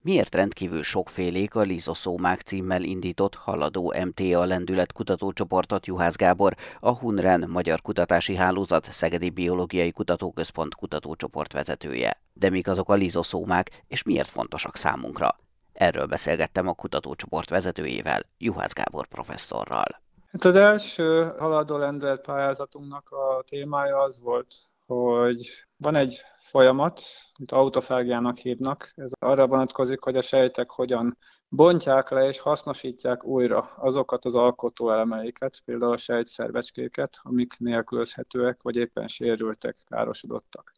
Miért 0.07 0.35
rendkívül 0.35 0.83
sokfélék 0.83 1.55
a 1.55 1.61
lizoszómák 1.61 2.39
címmel 2.39 2.83
indított 2.83 3.35
haladó 3.35 3.93
MTA 4.05 4.45
lendület 4.45 4.93
kutatócsoportot 4.93 5.85
Juhász 5.85 6.15
Gábor, 6.15 6.55
a 6.79 6.97
Hunren 6.97 7.49
Magyar 7.49 7.81
Kutatási 7.81 8.35
Hálózat 8.35 8.91
Szegedi 8.91 9.29
Biológiai 9.29 9.91
Kutatóközpont 9.91 10.75
kutatócsoport 10.75 11.53
vezetője. 11.53 12.21
De 12.33 12.49
mik 12.49 12.67
azok 12.67 12.89
a 12.89 12.93
lizoszómák, 12.93 13.83
és 13.87 14.03
miért 14.03 14.29
fontosak 14.29 14.75
számunkra? 14.75 15.35
Erről 15.73 16.05
beszélgettem 16.05 16.67
a 16.67 16.73
kutatócsoport 16.73 17.49
vezetőjével, 17.49 18.21
Juhász 18.37 18.73
Gábor 18.73 19.07
professzorral. 19.07 19.87
Hát 20.31 20.45
az 20.45 20.55
első 20.55 21.33
haladó 21.37 21.77
lendület 21.77 22.21
pályázatunknak 22.21 23.09
a 23.09 23.43
témája 23.47 23.97
az 23.97 24.21
volt, 24.21 24.55
hogy 24.85 25.67
van 25.77 25.95
egy 25.95 26.21
folyamat, 26.47 27.01
amit 27.37 27.51
autofágiának 27.51 28.37
hívnak. 28.37 28.91
Ez 28.95 29.11
arra 29.19 29.47
vonatkozik, 29.47 30.01
hogy 30.01 30.17
a 30.17 30.21
sejtek 30.21 30.69
hogyan 30.71 31.17
bontják 31.49 32.09
le 32.09 32.27
és 32.27 32.39
hasznosítják 32.39 33.23
újra 33.23 33.71
azokat 33.77 34.25
az 34.25 34.35
alkotó 34.35 34.91
elemeiket, 34.91 35.61
például 35.65 35.91
a 35.91 35.97
sejtszervecskéket, 35.97 37.19
amik 37.21 37.57
nélkülözhetőek, 37.57 38.61
vagy 38.61 38.75
éppen 38.75 39.07
sérültek, 39.07 39.77
károsodottak. 39.89 40.71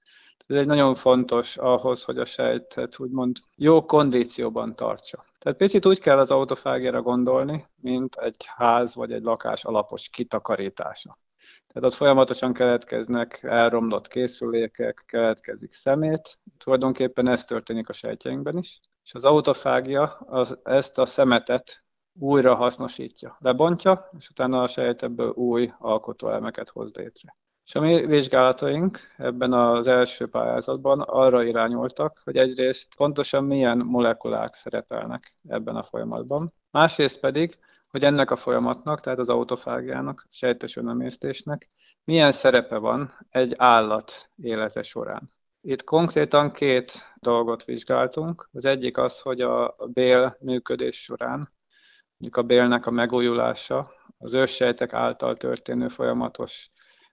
Ez 0.48 0.58
egy 0.58 0.66
nagyon 0.66 0.96
fontos 0.96 1.58
ahhoz, 1.58 2.04
hogy 2.04 2.18
a 2.18 2.26
sejtet 2.26 3.00
úgymond 3.00 3.38
jó 3.56 3.86
kondícióban 3.86 4.76
tartsa. 4.76 5.26
Tehát 5.40 5.58
picit 5.58 5.86
úgy 5.86 6.00
kell 6.00 6.18
az 6.18 6.32
autofágiára 6.32 7.02
gondolni, 7.02 7.68
mint 7.76 8.16
egy 8.16 8.46
ház 8.56 8.96
vagy 8.96 9.12
egy 9.12 9.24
lakás 9.24 9.66
alapos 9.66 10.10
kitakarítása. 10.10 11.18
Tehát 11.68 11.90
ott 11.90 11.98
folyamatosan 11.98 12.54
keletkeznek 12.54 13.40
elromlott 13.44 14.08
készülékek, 14.08 15.04
keletkezik 15.08 15.72
szemét. 15.72 16.40
Tulajdonképpen 16.58 17.30
ez 17.30 17.46
történik 17.46 17.90
a 17.90 17.94
sejtjeinkben 17.94 18.58
is. 18.58 18.80
És 19.04 19.14
az 19.14 19.26
autofágia 19.26 20.06
az, 20.28 20.58
ezt 20.64 20.98
a 20.98 21.06
szemetet 21.06 21.84
újra 22.20 22.56
hasznosítja, 22.56 23.38
lebontja, 23.40 24.10
és 24.18 24.30
utána 24.30 24.62
a 24.62 24.68
sejt 24.68 25.04
ebből 25.04 25.30
új 25.30 25.72
alkotóelemeket 25.78 26.70
hoz 26.70 26.92
létre. 26.94 27.38
És 27.66 27.76
a 27.76 27.80
mi 27.80 28.06
vizsgálataink 28.06 29.00
ebben 29.18 29.54
az 29.54 29.88
első 29.88 30.28
pályázatban 30.28 31.00
arra 31.02 31.44
irányultak, 31.44 32.22
hogy 32.24 32.38
egyrészt 32.38 32.96
pontosan 32.96 33.44
milyen 33.44 33.78
molekulák 33.78 34.54
szerepelnek 34.56 35.36
ebben 35.48 35.76
a 35.76 35.84
folyamatban, 35.84 36.54
másrészt 36.72 37.20
pedig, 37.20 37.58
hogy 37.90 38.04
ennek 38.04 38.32
a 38.32 38.36
folyamatnak, 38.36 39.02
tehát 39.02 39.20
az 39.20 39.30
autofágiának, 39.30 40.28
sejtes 40.30 40.76
önemésztésnek 40.76 41.70
milyen 42.04 42.32
szerepe 42.32 42.78
van 42.78 43.14
egy 43.30 43.54
állat 43.58 44.30
élete 44.36 44.82
során. 44.82 45.32
Itt 45.62 45.84
konkrétan 45.84 46.52
két 46.52 46.92
dolgot 47.16 47.66
vizsgáltunk. 47.66 48.50
Az 48.52 48.66
egyik 48.66 48.98
az, 48.98 49.20
hogy 49.20 49.42
a 49.42 49.76
bél 49.94 50.38
működés 50.40 51.04
során, 51.04 51.54
mondjuk 52.18 52.44
a 52.44 52.48
bélnek 52.48 52.86
a 52.86 52.92
megújulása, 52.92 53.92
az 54.18 54.34
őssejtek 54.34 54.94
által 54.94 55.36
történő 55.38 55.88
folyamatos 55.88 56.72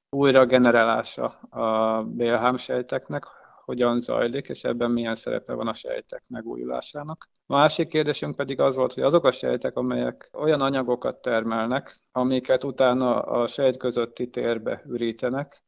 újra 0.09 0.47
generálása 0.47 1.25
a 1.51 2.03
bélhámsejteknek, 2.03 3.25
hogyan 3.67 4.01
zajlik, 4.01 4.49
és 4.49 4.65
ebben 4.65 4.91
milyen 4.91 5.15
szerepe 5.15 5.53
van 5.53 5.69
a 5.69 5.75
sejtek 5.75 6.23
megújulásának. 6.27 7.29
Másik 7.47 7.89
kérdésünk 7.89 8.37
pedig 8.37 8.61
az 8.61 8.75
volt, 8.75 8.93
hogy 8.93 9.03
azok 9.03 9.25
a 9.25 9.31
sejtek, 9.31 9.77
amelyek 9.77 10.31
olyan 10.33 10.61
anyagokat 10.61 11.23
termelnek, 11.23 12.01
amiket 12.13 12.65
utána 12.65 13.23
a 13.23 13.47
sejt 13.47 13.77
közötti 13.77 14.31
térbe 14.31 14.83
ürítenek, 14.87 15.65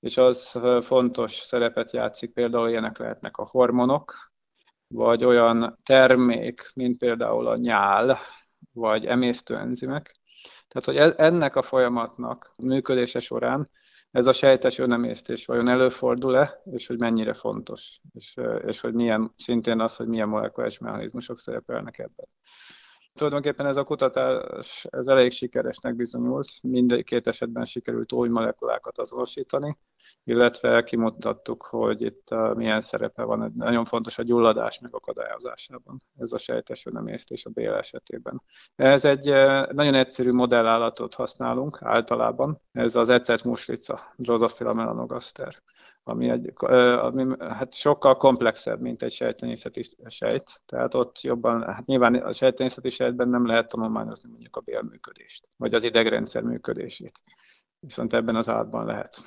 és 0.00 0.16
az 0.16 0.60
fontos 0.82 1.32
szerepet 1.32 1.92
játszik, 1.92 2.32
például 2.32 2.68
ilyenek 2.68 2.98
lehetnek 2.98 3.36
a 3.36 3.48
hormonok, 3.50 4.32
vagy 4.86 5.24
olyan 5.24 5.78
termék, 5.82 6.70
mint 6.74 6.98
például 6.98 7.46
a 7.46 7.56
nyál, 7.56 8.18
vagy 8.72 9.06
emésztőenzimek. 9.06 10.14
Tehát, 10.68 10.84
hogy 10.84 10.96
e-, 10.96 11.24
ennek 11.24 11.56
a 11.56 11.62
folyamatnak 11.62 12.52
működése 12.56 13.20
során 13.20 13.70
ez 14.14 14.26
a 14.26 14.32
sejtes 14.32 14.78
önemésztés 14.78 15.46
vajon 15.46 15.68
előfordul-e, 15.68 16.62
és 16.64 16.86
hogy 16.86 16.98
mennyire 16.98 17.32
fontos, 17.32 18.00
és, 18.12 18.34
és 18.66 18.80
hogy 18.80 18.94
milyen, 18.94 19.32
szintén 19.36 19.80
az, 19.80 19.96
hogy 19.96 20.06
milyen 20.06 20.28
molekulás 20.28 20.78
mechanizmusok 20.78 21.38
szerepelnek 21.38 21.98
ebben. 21.98 22.26
Tulajdonképpen 23.14 23.66
ez 23.66 23.76
a 23.76 23.84
kutatás 23.84 24.86
ez 24.90 25.06
elég 25.06 25.30
sikeresnek 25.30 25.96
bizonyult, 25.96 26.48
mindkét 26.62 27.26
esetben 27.26 27.64
sikerült 27.64 28.12
új 28.12 28.28
molekulákat 28.28 28.98
azonosítani, 28.98 29.78
illetve 30.24 30.82
kimutattuk, 30.82 31.62
hogy 31.62 32.02
itt 32.02 32.28
uh, 32.30 32.54
milyen 32.54 32.80
szerepe 32.80 33.22
van, 33.22 33.52
nagyon 33.56 33.84
fontos 33.84 34.18
a 34.18 34.22
gyulladás 34.22 34.78
megakadályozásában, 34.78 36.02
ez 36.18 36.32
a 36.32 36.38
sejtes 36.38 36.86
önemésztés 36.86 37.44
a 37.44 37.50
bél 37.50 37.72
esetében. 37.72 38.42
Ez 38.76 39.04
egy 39.04 39.30
uh, 39.30 39.72
nagyon 39.72 39.94
egyszerű 39.94 40.32
modellállatot 40.32 41.14
használunk 41.14 41.78
általában, 41.82 42.60
ez 42.72 42.96
az 42.96 43.08
ecet 43.08 43.44
muslica, 43.44 44.12
Drosophila 44.16 44.72
melanogaster 44.72 45.62
ami, 46.04 46.28
egy, 46.28 46.52
ami 47.00 47.36
hát 47.38 47.74
sokkal 47.74 48.16
komplexebb, 48.16 48.80
mint 48.80 49.02
egy 49.02 49.12
sejtenyészeti 49.12 49.82
sejt. 50.06 50.60
Tehát 50.66 50.94
ott 50.94 51.20
jobban, 51.20 51.62
hát 51.62 51.86
nyilván 51.86 52.14
a 52.14 52.32
sejtenyészeti 52.32 52.88
sejtben 52.88 53.28
nem 53.28 53.46
lehet 53.46 53.68
tanulmányozni 53.68 54.28
mondjuk 54.30 54.56
a 54.56 54.60
bélműködést, 54.60 55.48
vagy 55.56 55.74
az 55.74 55.82
idegrendszer 55.82 56.42
működését. 56.42 57.20
Viszont 57.80 58.12
ebben 58.12 58.36
az 58.36 58.48
állatban 58.48 58.86
lehet. 58.86 59.22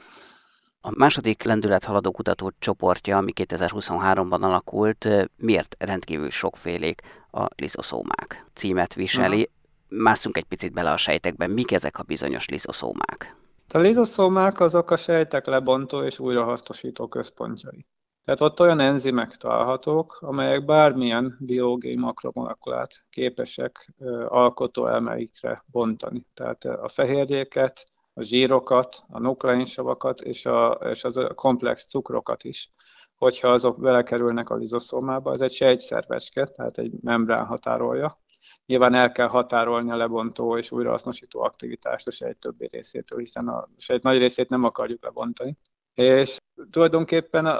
A 0.82 0.92
második 0.98 1.44
lendület 1.44 1.84
haladó 1.84 2.12
kutató 2.12 2.52
csoportja, 2.60 3.18
ami 3.18 3.32
2023-ban 3.36 4.42
alakult, 4.42 5.08
miért 5.38 5.76
rendkívül 5.80 6.30
sokfélék 6.30 7.02
a 7.32 7.46
lizoszómák 7.56 8.46
címet 8.54 8.94
viseli. 8.94 9.42
Uh-huh. 9.42 10.04
Másszunk 10.04 10.38
egy 10.38 10.44
picit 10.44 10.74
bele 10.74 10.92
a 10.92 10.98
sejtekben, 10.98 11.50
mik 11.50 11.72
ezek 11.72 12.00
a 12.00 12.04
bizonyos 12.04 12.50
lizoszómák? 12.50 13.37
A 13.78 13.80
lizoszómák 13.80 14.60
azok 14.60 14.92
a 14.92 14.96
sejtek 14.96 15.46
lebontó 15.46 16.04
és 16.04 16.20
újrahasznosító 16.20 17.08
központjai. 17.08 17.86
Tehát 18.26 18.42
ott 18.42 18.60
olyan 18.60 18.80
enzimek 18.80 19.36
találhatók, 19.36 20.18
amelyek 20.22 20.66
bármilyen 20.66 21.38
biológiai 21.40 21.96
makromolekulát 21.96 23.06
képesek 23.10 23.94
alkotó 24.28 24.88
elmeikre 24.88 25.64
bontani. 25.72 26.26
Tehát 26.34 26.66
a 26.66 26.88
fehérjéket, 26.88 27.86
a 28.14 28.24
zsírokat, 28.24 29.04
a 29.10 29.20
nukleinsavakat 29.20 30.22
és 30.22 30.46
a, 30.46 30.72
és 30.72 31.04
a 31.04 31.34
komplex 31.34 31.86
cukrokat 31.86 32.44
is, 32.44 32.70
hogyha 33.16 33.48
azok 33.48 33.80
belekerülnek 33.80 34.50
a 34.50 34.56
lizoszómába. 34.56 35.34
Ez 35.34 35.42
egy 35.42 35.54
sejtszervecske, 35.54 36.46
tehát 36.46 36.78
egy 36.78 36.92
membrán 37.02 37.46
határolja, 37.46 38.20
Nyilván 38.68 38.94
el 38.94 39.12
kell 39.12 39.28
határolni 39.28 39.92
a 39.92 39.96
lebontó 39.96 40.58
és 40.58 40.72
újrahasznosító 40.72 41.42
aktivitást 41.42 42.08
a 42.08 42.12
sejt 42.12 42.38
többi 42.38 42.68
részétől, 42.72 43.20
hiszen 43.20 43.48
a 43.48 43.68
sejt 43.78 44.04
nagy 44.04 44.18
részét 44.18 44.50
nem 44.50 44.64
akarjuk 44.64 45.04
lebontani. 45.04 45.58
És 45.94 46.38
tulajdonképpen 46.70 47.58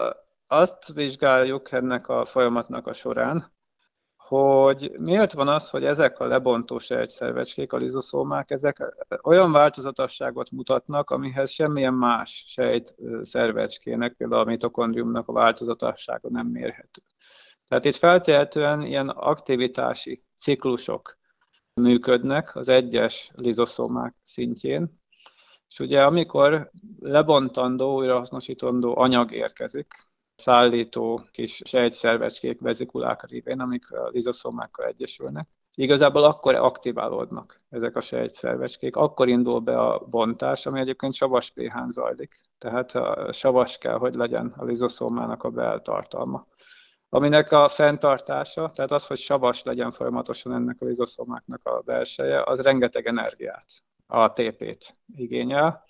azt 0.48 0.94
vizsgáljuk 0.94 1.72
ennek 1.72 2.08
a 2.08 2.26
folyamatnak 2.26 2.88
a 2.88 2.94
során, 2.94 3.56
hogy 4.16 4.92
miért 5.00 5.34
van 5.34 5.48
az, 5.48 5.70
hogy 5.70 5.86
ezek 5.86 6.20
a 6.20 6.26
lebontó 6.26 6.80
sejtszervecskék, 6.80 7.74
a 7.74 7.78
lizoszómák, 7.78 8.52
ezek 8.52 9.08
olyan 9.24 9.52
változatosságot 9.52 10.52
mutatnak, 10.52 11.10
amihez 11.10 11.52
semmilyen 11.52 11.94
más 11.94 12.44
sejt 12.48 12.96
szervecskének, 13.22 14.14
például 14.14 14.42
a 14.42 14.46
mitokondriumnak 14.46 15.28
a 15.28 15.34
változatossága 15.34 16.30
nem 16.30 16.48
mérhető. 16.48 17.02
Tehát 17.68 17.86
itt 17.86 17.96
feltehetően 17.96 18.82
ilyen 18.82 19.10
aktivitási 19.10 20.24
ciklusok 20.38 21.18
működnek 21.74 22.56
az 22.56 22.70
egyes 22.70 23.32
lizoszomák 23.36 24.16
szintjén, 24.24 25.00
és 25.70 25.80
ugye 25.80 26.04
amikor 26.04 26.72
lebontandó, 27.00 27.96
újrahasznosítandó 27.96 28.98
anyag 28.98 29.32
érkezik, 29.32 29.94
szállító 30.36 31.22
kis 31.32 31.62
sejtszervecskék, 31.66 32.60
vezikulák 32.60 33.24
révén, 33.30 33.60
amik 33.60 33.92
a 33.92 34.08
lizoszomákkal 34.08 34.86
egyesülnek, 34.86 35.48
igazából 35.76 36.24
akkor 36.24 36.56
aktiválódnak 36.56 37.60
ezek 37.70 37.96
a 37.96 38.02
sejtszervecskék, 38.02 38.96
akkor 38.96 39.28
indul 39.28 39.60
be 39.60 39.80
a 39.80 40.00
bontás, 40.00 40.66
ami 40.66 40.80
egyébként 40.80 41.14
savas 41.14 41.52
pH-n 41.52 41.92
zajlik. 41.92 42.40
Tehát 42.58 42.96
a 42.96 43.32
savas 43.32 43.78
kell, 43.78 43.98
hogy 43.98 44.16
legyen 44.16 44.54
a 44.58 44.64
lizoszomának 44.66 45.44
a 45.44 45.50
beltartalma 45.50 46.48
aminek 47.10 47.52
a 47.52 47.70
fenntartása, 47.70 48.70
tehát 48.70 48.92
az, 48.92 49.08
hogy 49.08 49.18
savas 49.18 49.64
legyen 49.64 49.92
folyamatosan 49.92 50.54
ennek 50.54 50.82
a 50.82 50.86
lizoszomáknak 50.86 51.66
a 51.66 51.82
belseje, 51.86 52.44
az 52.44 52.60
rengeteg 52.60 53.08
energiát, 53.08 53.66
ATP-t 54.08 54.98
igényel. 55.16 55.86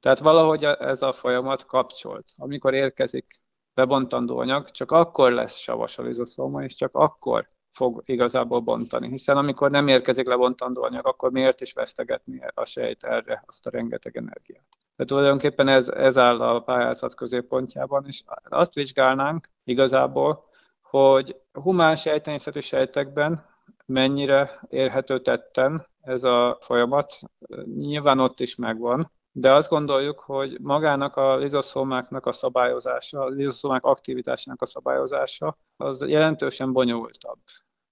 Tehát 0.00 0.18
valahogy 0.18 0.64
ez 0.64 1.02
a 1.02 1.12
folyamat 1.12 1.66
kapcsolt. 1.66 2.26
Amikor 2.36 2.74
érkezik 2.74 3.40
bebontandó 3.74 4.38
anyag, 4.38 4.70
csak 4.70 4.90
akkor 4.90 5.32
lesz 5.32 5.56
savas 5.56 5.98
a 5.98 6.02
lizoszoma, 6.02 6.64
és 6.64 6.74
csak 6.74 6.94
akkor 6.94 7.48
fog 7.76 8.02
igazából 8.04 8.60
bontani. 8.60 9.08
Hiszen 9.08 9.36
amikor 9.36 9.70
nem 9.70 9.88
érkezik 9.88 10.26
lebontandó 10.26 10.82
anyag, 10.82 11.06
akkor 11.06 11.30
miért 11.30 11.60
is 11.60 11.72
vesztegetni 11.72 12.40
a 12.54 12.64
sejt 12.64 13.04
erre 13.04 13.42
azt 13.46 13.66
a 13.66 13.70
rengeteg 13.70 14.16
energiát. 14.16 14.66
Tehát 14.96 15.10
tulajdonképpen 15.10 15.68
ez, 15.68 15.88
ez 15.88 16.16
áll 16.18 16.40
a 16.40 16.60
pályázat 16.60 17.14
középpontjában, 17.14 18.04
és 18.06 18.22
azt 18.44 18.74
vizsgálnánk 18.74 19.48
igazából, 19.64 20.44
hogy 20.90 21.36
humán 21.52 21.96
sejtenyészeti 21.96 22.60
sejtekben 22.60 23.44
mennyire 23.86 24.60
érhető 24.68 25.20
tetten 25.20 25.86
ez 26.00 26.24
a 26.24 26.58
folyamat. 26.60 27.18
Nyilván 27.64 28.18
ott 28.18 28.40
is 28.40 28.54
megvan, 28.54 29.12
de 29.32 29.52
azt 29.52 29.68
gondoljuk, 29.68 30.20
hogy 30.20 30.60
magának 30.60 31.16
a 31.16 31.36
lizoszómáknak 31.36 32.26
a 32.26 32.32
szabályozása, 32.32 33.20
a 33.20 33.28
lizoszómák 33.28 33.84
aktivitásának 33.84 34.62
a 34.62 34.66
szabályozása, 34.66 35.58
az 35.76 36.08
jelentősen 36.08 36.72
bonyolultabb 36.72 37.38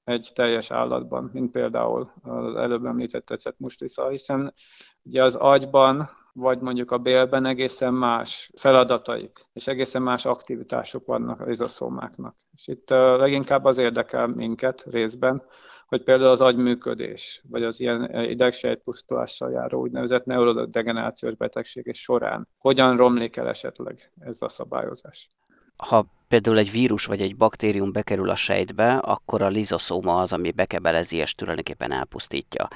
egy 0.04 0.30
teljes 0.34 0.70
állatban, 0.70 1.30
mint 1.32 1.50
például 1.50 2.12
az 2.22 2.54
előbb 2.54 2.84
említett 2.84 3.26
tetszett 3.26 3.58
mustisza, 3.58 4.08
hiszen 4.08 4.54
ugye 5.02 5.22
az 5.22 5.34
agyban 5.34 6.10
vagy 6.34 6.60
mondjuk 6.60 6.90
a 6.90 6.98
bélben 6.98 7.46
egészen 7.46 7.94
más 7.94 8.50
feladataik, 8.56 9.46
és 9.52 9.66
egészen 9.66 10.02
más 10.02 10.26
aktivitások 10.26 11.06
vannak 11.06 11.40
a 11.40 11.44
lizoszómáknak. 11.44 12.36
És 12.52 12.68
itt 12.68 12.90
leginkább 12.90 13.64
az 13.64 13.78
érdekel 13.78 14.26
minket 14.26 14.84
részben, 14.90 15.42
hogy 15.86 16.02
például 16.02 16.30
az 16.30 16.40
agyműködés, 16.40 17.42
vagy 17.48 17.62
az 17.62 17.80
ilyen 17.80 18.24
idegsejtpusztulással 18.24 19.50
járó 19.50 19.80
úgynevezett 19.80 20.24
neurodegenerációs 20.24 21.34
betegségek 21.34 21.94
során 21.94 22.48
hogyan 22.58 22.96
romlik 22.96 23.36
el 23.36 23.48
esetleg 23.48 24.12
ez 24.20 24.36
a 24.40 24.48
szabályozás. 24.48 25.28
Ha 25.76 26.06
például 26.28 26.58
egy 26.58 26.70
vírus 26.70 27.06
vagy 27.06 27.20
egy 27.20 27.36
baktérium 27.36 27.92
bekerül 27.92 28.30
a 28.30 28.34
sejtbe, 28.34 28.96
akkor 28.96 29.42
a 29.42 29.48
lizoszóma 29.48 30.20
az, 30.20 30.32
ami 30.32 30.50
bekebelezi 30.50 31.16
és 31.16 31.34
tulajdonképpen 31.34 31.92
elpusztítja. 31.92 32.68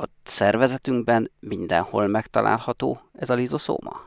A 0.00 0.04
szervezetünkben 0.22 1.30
mindenhol 1.40 2.06
megtalálható 2.06 2.98
ez 3.12 3.30
a 3.30 3.34
lizoszóma? 3.34 4.00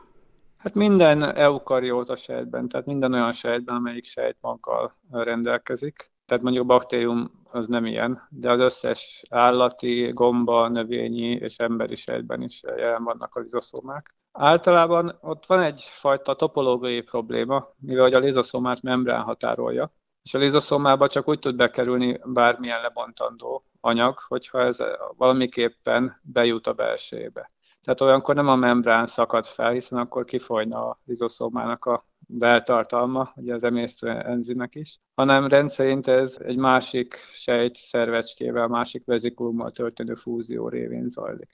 Hát 0.56 0.74
minden 0.74 1.36
eukarióta 1.36 2.16
sejtben, 2.16 2.68
tehát 2.68 2.86
minden 2.86 3.12
olyan 3.12 3.32
sejtben, 3.32 3.74
amelyik 3.74 4.04
sejtmaggal 4.04 4.96
rendelkezik. 5.10 6.10
Tehát 6.26 6.42
mondjuk 6.42 6.64
a 6.64 6.66
baktérium 6.66 7.30
az 7.50 7.66
nem 7.66 7.86
ilyen, 7.86 8.28
de 8.30 8.50
az 8.50 8.60
összes 8.60 9.22
állati, 9.30 10.10
gomba, 10.12 10.68
növényi 10.68 11.30
és 11.30 11.56
emberi 11.56 11.96
sejtben 11.96 12.42
is 12.42 12.62
jelen 12.62 13.04
vannak 13.04 13.34
a 13.34 13.40
lizoszómák. 13.40 14.16
Általában 14.32 15.18
ott 15.20 15.46
van 15.46 15.60
egyfajta 15.60 16.34
topológiai 16.34 17.02
probléma, 17.02 17.64
mivel 17.78 18.14
a 18.14 18.18
lizoszómát 18.18 18.82
membrán 18.82 19.22
határolja, 19.22 19.92
és 20.22 20.34
a 20.34 20.38
lizoszómába 20.38 21.08
csak 21.08 21.28
úgy 21.28 21.38
tud 21.38 21.56
bekerülni 21.56 22.20
bármilyen 22.24 22.80
lebontandó 22.80 23.64
anyag, 23.80 24.18
hogyha 24.18 24.60
ez 24.60 24.78
valamiképpen 25.16 26.20
bejut 26.22 26.66
a 26.66 26.72
belsébe. 26.72 27.50
Tehát 27.82 28.00
olyankor 28.00 28.34
nem 28.34 28.48
a 28.48 28.56
membrán 28.56 29.06
szakad 29.06 29.46
fel, 29.46 29.70
hiszen 29.70 29.98
akkor 29.98 30.24
kifolyna 30.24 30.88
a 30.88 31.00
lizoszómának 31.04 31.84
a 31.84 32.06
beltartalma, 32.18 33.32
ugye 33.36 33.54
az 33.54 33.64
emésztő 33.64 34.08
enzimek 34.08 34.74
is, 34.74 34.98
hanem 35.14 35.46
rendszerint 35.46 36.06
ez 36.06 36.38
egy 36.44 36.58
másik 36.58 37.14
sejt 37.14 37.74
szervecskével, 37.74 38.68
másik 38.68 39.04
vezikulummal 39.04 39.70
történő 39.70 40.14
fúzió 40.14 40.68
révén 40.68 41.08
zajlik. 41.08 41.48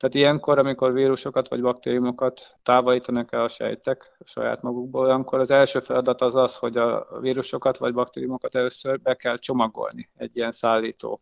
Tehát 0.00 0.14
ilyenkor, 0.14 0.58
amikor 0.58 0.92
vírusokat 0.92 1.48
vagy 1.48 1.60
baktériumokat 1.60 2.56
távolítanak 2.62 3.32
el 3.32 3.42
a 3.42 3.48
sejtek 3.48 4.16
saját 4.24 4.62
magukból, 4.62 5.04
olyankor 5.04 5.40
az 5.40 5.50
első 5.50 5.80
feladat 5.80 6.20
az 6.20 6.34
az, 6.34 6.56
hogy 6.56 6.76
a 6.76 7.06
vírusokat 7.20 7.78
vagy 7.78 7.94
baktériumokat 7.94 8.54
először 8.54 9.00
be 9.00 9.14
kell 9.14 9.36
csomagolni 9.36 10.10
egy 10.16 10.36
ilyen 10.36 10.52
szállító 10.52 11.20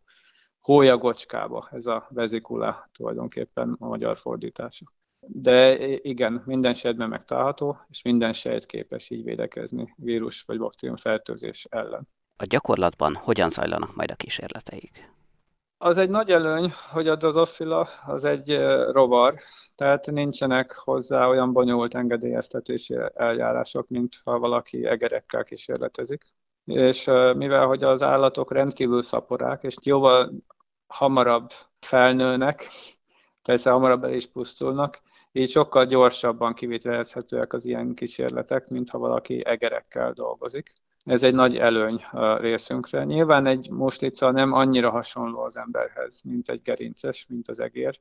hólyagocskába, 0.61 1.69
ez 1.73 1.87
a 1.87 2.07
vezikula 2.11 2.89
tulajdonképpen 2.97 3.77
a 3.79 3.87
magyar 3.87 4.17
fordítása. 4.17 4.85
De 5.21 5.79
igen, 5.97 6.43
minden 6.47 6.75
sejtben 6.75 7.09
megtalálható, 7.09 7.79
és 7.89 8.03
minden 8.03 8.33
sejt 8.33 8.67
képes 8.67 9.11
így 9.11 9.25
védekezni 9.25 9.95
vírus 9.97 10.43
vagy 10.43 10.59
baktérium 10.59 10.97
fertőzés 10.97 11.67
ellen. 11.71 12.09
A 12.37 12.45
gyakorlatban 12.45 13.15
hogyan 13.15 13.51
zajlanak 13.51 13.95
majd 13.97 14.11
a 14.11 14.15
kísérleteik? 14.15 15.17
Az 15.81 15.99
egy 15.99 16.11
nagy 16.11 16.31
előny, 16.31 16.73
hogy 16.91 17.09
a 17.09 17.17
drozofila 17.17 17.89
az 18.07 18.25
egy 18.25 18.59
rovar, 18.91 19.35
tehát 19.75 20.07
nincsenek 20.07 20.73
hozzá 20.73 21.27
olyan 21.29 21.53
bonyolult 21.53 21.95
engedélyeztetési 21.95 22.97
eljárások, 23.15 23.89
mint 23.89 24.21
ha 24.25 24.39
valaki 24.39 24.87
egerekkel 24.87 25.45
kísérletezik. 25.45 26.33
És 26.65 27.05
mivel 27.35 27.67
hogy 27.67 27.83
az 27.83 28.03
állatok 28.03 28.53
rendkívül 28.53 29.03
szaporák, 29.03 29.63
és 29.63 29.75
jóval 29.85 30.33
hamarabb 30.87 31.51
felnőnek, 31.81 32.69
persze 33.43 33.71
hamarabb 33.71 34.05
el 34.05 34.13
is 34.13 34.27
pusztulnak, 34.27 35.01
így 35.33 35.51
sokkal 35.51 35.87
gyorsabban 35.87 36.55
kivitelezhetőek 36.55 37.53
az 37.53 37.65
ilyen 37.65 37.95
kísérletek, 37.95 38.69
mint 38.69 38.91
ha 38.91 38.99
valaki 38.99 39.47
egerekkel 39.47 40.13
dolgozik. 40.13 40.73
Ez 41.09 41.23
egy 41.23 41.35
nagy 41.35 41.57
előny 41.57 42.05
részünkre. 42.39 43.05
Nyilván 43.05 43.47
egy 43.47 43.71
muslica 43.71 44.31
nem 44.31 44.53
annyira 44.53 44.91
hasonló 44.91 45.41
az 45.41 45.57
emberhez, 45.57 46.21
mint 46.23 46.49
egy 46.49 46.63
gerinces, 46.63 47.27
mint 47.29 47.49
az 47.49 47.61
egér, 47.61 48.01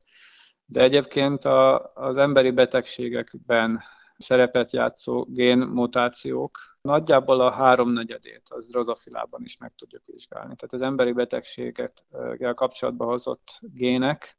de 0.66 0.82
egyébként 0.82 1.46
a, 1.46 1.92
az 1.94 2.18
emberi 2.18 2.52
betegségekben 2.52 3.82
szerepet 4.18 4.72
játszó 4.72 5.26
génmutációk 5.30 6.58
nagyjából 6.82 7.42
a 7.42 7.52
háromnegyedét 7.52 8.48
az 8.50 8.68
drozofilában 8.68 9.44
is 9.44 9.58
meg 9.58 9.74
tudjuk 9.78 10.04
vizsgálni. 10.06 10.56
Tehát 10.56 10.74
az 10.74 10.82
emberi 10.82 11.12
betegségekkel 11.12 12.54
kapcsolatban 12.54 13.08
hozott 13.08 13.60
gének, 13.62 14.38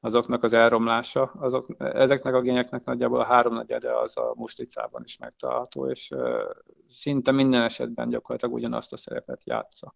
azoknak 0.00 0.42
az 0.42 0.52
elromlása, 0.52 1.22
azok, 1.22 1.66
ezeknek 1.78 2.34
a 2.34 2.40
géneknek 2.40 2.84
nagyjából 2.84 3.20
a 3.20 3.24
háromnegyede 3.24 3.98
az 3.98 4.16
a 4.16 4.32
muslicában 4.36 5.02
is 5.04 5.18
megtalálható, 5.18 5.90
és 5.90 6.12
szinte 6.90 7.30
minden 7.30 7.62
esetben 7.62 8.08
gyakorlatilag 8.08 8.54
ugyanazt 8.54 8.92
a 8.92 8.96
szerepet 8.96 9.44
játsza. 9.44 9.94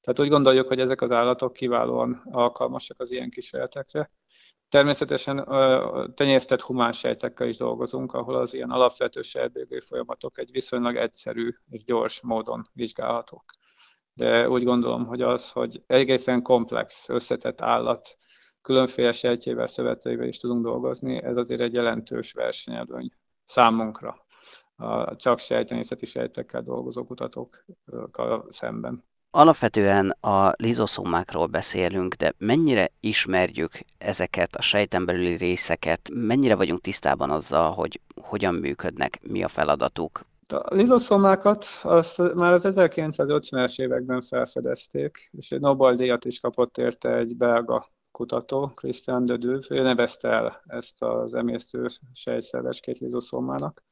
Tehát 0.00 0.20
úgy 0.20 0.28
gondoljuk, 0.28 0.68
hogy 0.68 0.80
ezek 0.80 1.00
az 1.00 1.10
állatok 1.10 1.52
kiválóan 1.52 2.22
alkalmasak 2.30 3.00
az 3.00 3.10
ilyen 3.10 3.30
kísérletekre. 3.30 4.10
Természetesen 4.68 5.46
tenyésztett 6.14 6.60
humán 6.60 6.92
sejtekkel 6.92 7.48
is 7.48 7.56
dolgozunk, 7.56 8.12
ahol 8.12 8.34
az 8.34 8.54
ilyen 8.54 8.70
alapvető 8.70 9.22
sejtbélgő 9.22 9.80
folyamatok 9.80 10.38
egy 10.38 10.50
viszonylag 10.50 10.96
egyszerű 10.96 11.50
és 11.68 11.84
gyors 11.84 12.20
módon 12.20 12.68
vizsgálhatók. 12.72 13.44
De 14.14 14.48
úgy 14.48 14.64
gondolom, 14.64 15.06
hogy 15.06 15.22
az, 15.22 15.50
hogy 15.50 15.82
egészen 15.86 16.42
komplex, 16.42 17.08
összetett 17.08 17.60
állat 17.60 18.16
különféle 18.62 19.12
sejtjével, 19.12 19.66
szöveteivel 19.66 20.28
is 20.28 20.38
tudunk 20.38 20.64
dolgozni, 20.64 21.22
ez 21.22 21.36
azért 21.36 21.60
egy 21.60 21.72
jelentős 21.72 22.32
versenyelőny 22.32 23.10
számunkra, 23.44 24.26
csak 25.16 25.38
sejtenészeti 25.38 26.06
sejtekkel 26.06 26.62
dolgozó 26.62 27.04
kutatókkal 27.04 28.46
szemben. 28.50 29.04
Alapvetően 29.34 30.10
a 30.20 30.52
lizoszómákról 30.56 31.46
beszélünk, 31.46 32.14
de 32.14 32.32
mennyire 32.38 32.88
ismerjük 33.00 33.72
ezeket 33.98 34.56
a 34.56 34.60
sejten 34.60 35.04
belüli 35.04 35.36
részeket, 35.36 36.10
mennyire 36.14 36.56
vagyunk 36.56 36.80
tisztában 36.80 37.30
azzal, 37.30 37.72
hogy 37.72 38.00
hogyan 38.22 38.54
működnek, 38.54 39.18
mi 39.28 39.42
a 39.42 39.48
feladatuk? 39.48 40.20
A 40.46 40.74
lizoszómákat 40.74 41.66
azt 41.82 42.34
már 42.34 42.52
az 42.52 42.62
1950-es 42.64 43.80
években 43.80 44.22
felfedezték, 44.22 45.30
és 45.32 45.50
egy 45.50 45.60
Nobel-díjat 45.60 46.24
is 46.24 46.40
kapott 46.40 46.78
érte 46.78 47.16
egy 47.16 47.36
belga 47.36 47.90
kutató, 48.10 48.72
Christian 48.74 49.26
de 49.26 49.36
Duve, 49.36 49.66
ő 49.68 49.82
nevezte 49.82 50.28
el 50.28 50.62
ezt 50.66 51.02
az 51.02 51.34
emésztő 51.34 51.86
sejtszervecskét 52.12 52.98
lizoszómának. 52.98 53.82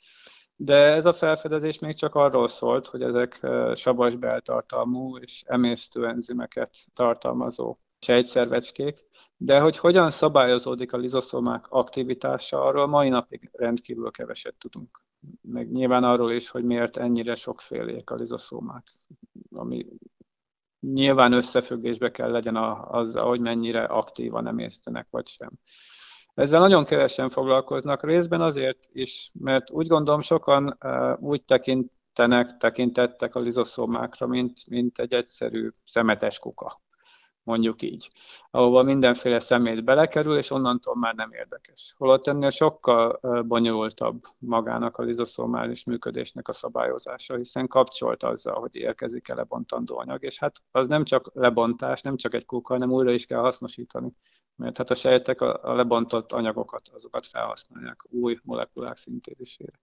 De 0.62 0.74
ez 0.74 1.06
a 1.06 1.12
felfedezés 1.12 1.78
még 1.78 1.94
csak 1.94 2.14
arról 2.14 2.48
szólt, 2.48 2.86
hogy 2.86 3.02
ezek 3.02 3.46
savas 3.74 4.16
beltartalmú 4.16 5.18
és 5.18 5.42
emésztő 5.46 6.06
enzimeket 6.06 6.76
tartalmazó 6.94 7.78
sejtszervecskék, 7.98 9.04
de 9.36 9.60
hogy 9.60 9.76
hogyan 9.76 10.10
szabályozódik 10.10 10.92
a 10.92 10.96
lizoszomák 10.96 11.66
aktivitása, 11.68 12.64
arról 12.64 12.86
mai 12.86 13.08
napig 13.08 13.50
rendkívül 13.52 14.10
keveset 14.10 14.54
tudunk. 14.58 15.02
Meg 15.40 15.70
nyilván 15.70 16.04
arról 16.04 16.32
is, 16.32 16.48
hogy 16.48 16.64
miért 16.64 16.96
ennyire 16.96 17.34
sokfélék 17.34 18.10
a 18.10 18.14
lizoszomák, 18.14 18.98
ami 19.50 19.86
nyilván 20.80 21.32
összefüggésbe 21.32 22.10
kell 22.10 22.30
legyen 22.30 22.56
azzal, 22.56 23.28
hogy 23.28 23.40
mennyire 23.40 23.84
aktívan 23.84 24.46
emésztenek, 24.46 25.06
vagy 25.10 25.26
sem. 25.26 25.50
Ezzel 26.40 26.60
nagyon 26.60 26.84
kevesen 26.84 27.30
foglalkoznak, 27.30 28.04
részben 28.04 28.40
azért 28.40 28.88
is, 28.92 29.30
mert 29.34 29.70
úgy 29.70 29.86
gondolom 29.86 30.20
sokan 30.20 30.78
úgy 31.18 31.42
tekintenek, 31.44 32.56
tekintettek 32.56 33.34
a 33.34 33.40
lizoszómákra, 33.40 34.26
mint, 34.26 34.66
mint 34.68 34.98
egy 34.98 35.12
egyszerű 35.12 35.68
szemetes 35.84 36.38
kuka 36.38 36.80
mondjuk 37.42 37.82
így, 37.82 38.10
ahova 38.50 38.82
mindenféle 38.82 39.38
szemét 39.38 39.84
belekerül, 39.84 40.36
és 40.36 40.50
onnantól 40.50 40.96
már 40.96 41.14
nem 41.14 41.32
érdekes. 41.32 41.94
Holott 41.96 42.26
ennél 42.26 42.50
sokkal 42.50 43.20
bonyolultabb 43.46 44.22
magának 44.38 44.96
a 44.96 45.02
lizoszomális 45.02 45.84
működésnek 45.84 46.48
a 46.48 46.52
szabályozása, 46.52 47.36
hiszen 47.36 47.66
kapcsolt 47.66 48.22
azzal, 48.22 48.60
hogy 48.60 48.74
érkezik 48.76 49.28
el 49.28 49.36
lebontandó 49.36 49.98
anyag, 49.98 50.22
és 50.22 50.38
hát 50.38 50.56
az 50.70 50.88
nem 50.88 51.04
csak 51.04 51.30
lebontás, 51.34 52.00
nem 52.02 52.16
csak 52.16 52.34
egy 52.34 52.46
kuka, 52.46 52.72
hanem 52.72 52.92
újra 52.92 53.10
is 53.10 53.26
kell 53.26 53.40
hasznosítani. 53.40 54.12
Mert 54.60 54.76
hát 54.76 54.90
a 54.90 54.94
sejtek 54.94 55.40
a, 55.40 55.58
a 55.62 55.74
lebontott 55.74 56.32
anyagokat, 56.32 56.88
azokat 56.92 57.26
felhasználják 57.26 58.06
új 58.10 58.38
molekulák 58.42 58.96
szintézisére. 58.96 59.80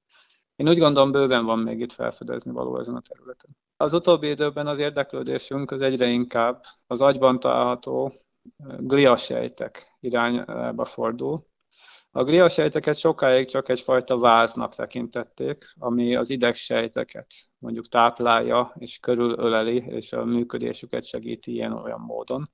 Én 0.55 0.69
úgy 0.69 0.77
gondolom, 0.77 1.11
bőven 1.11 1.45
van 1.45 1.59
még 1.59 1.79
itt 1.79 1.91
felfedezni 1.91 2.51
való 2.51 2.79
ezen 2.79 2.95
a 2.95 3.01
területen. 3.01 3.57
Az 3.77 3.93
utóbbi 3.93 4.29
időben 4.29 4.67
az 4.67 4.79
érdeklődésünk 4.79 5.71
az 5.71 5.81
egyre 5.81 6.07
inkább 6.07 6.63
az 6.87 7.01
agyban 7.01 7.39
található 7.39 8.13
gliasejtek 8.77 9.97
irányába 9.99 10.85
fordul. 10.85 11.45
A 12.11 12.23
gliasejteket 12.23 12.97
sokáig 12.97 13.47
csak 13.47 13.69
egyfajta 13.69 14.17
váznak 14.17 14.75
tekintették, 14.75 15.73
ami 15.79 16.15
az 16.15 16.29
idegsejteket 16.29 17.27
mondjuk 17.57 17.87
táplálja 17.87 18.73
és 18.79 18.99
körülöleli, 18.99 19.83
és 19.87 20.13
a 20.13 20.25
működésüket 20.25 21.05
segíti 21.05 21.51
ilyen-olyan 21.51 21.99
módon. 21.99 22.49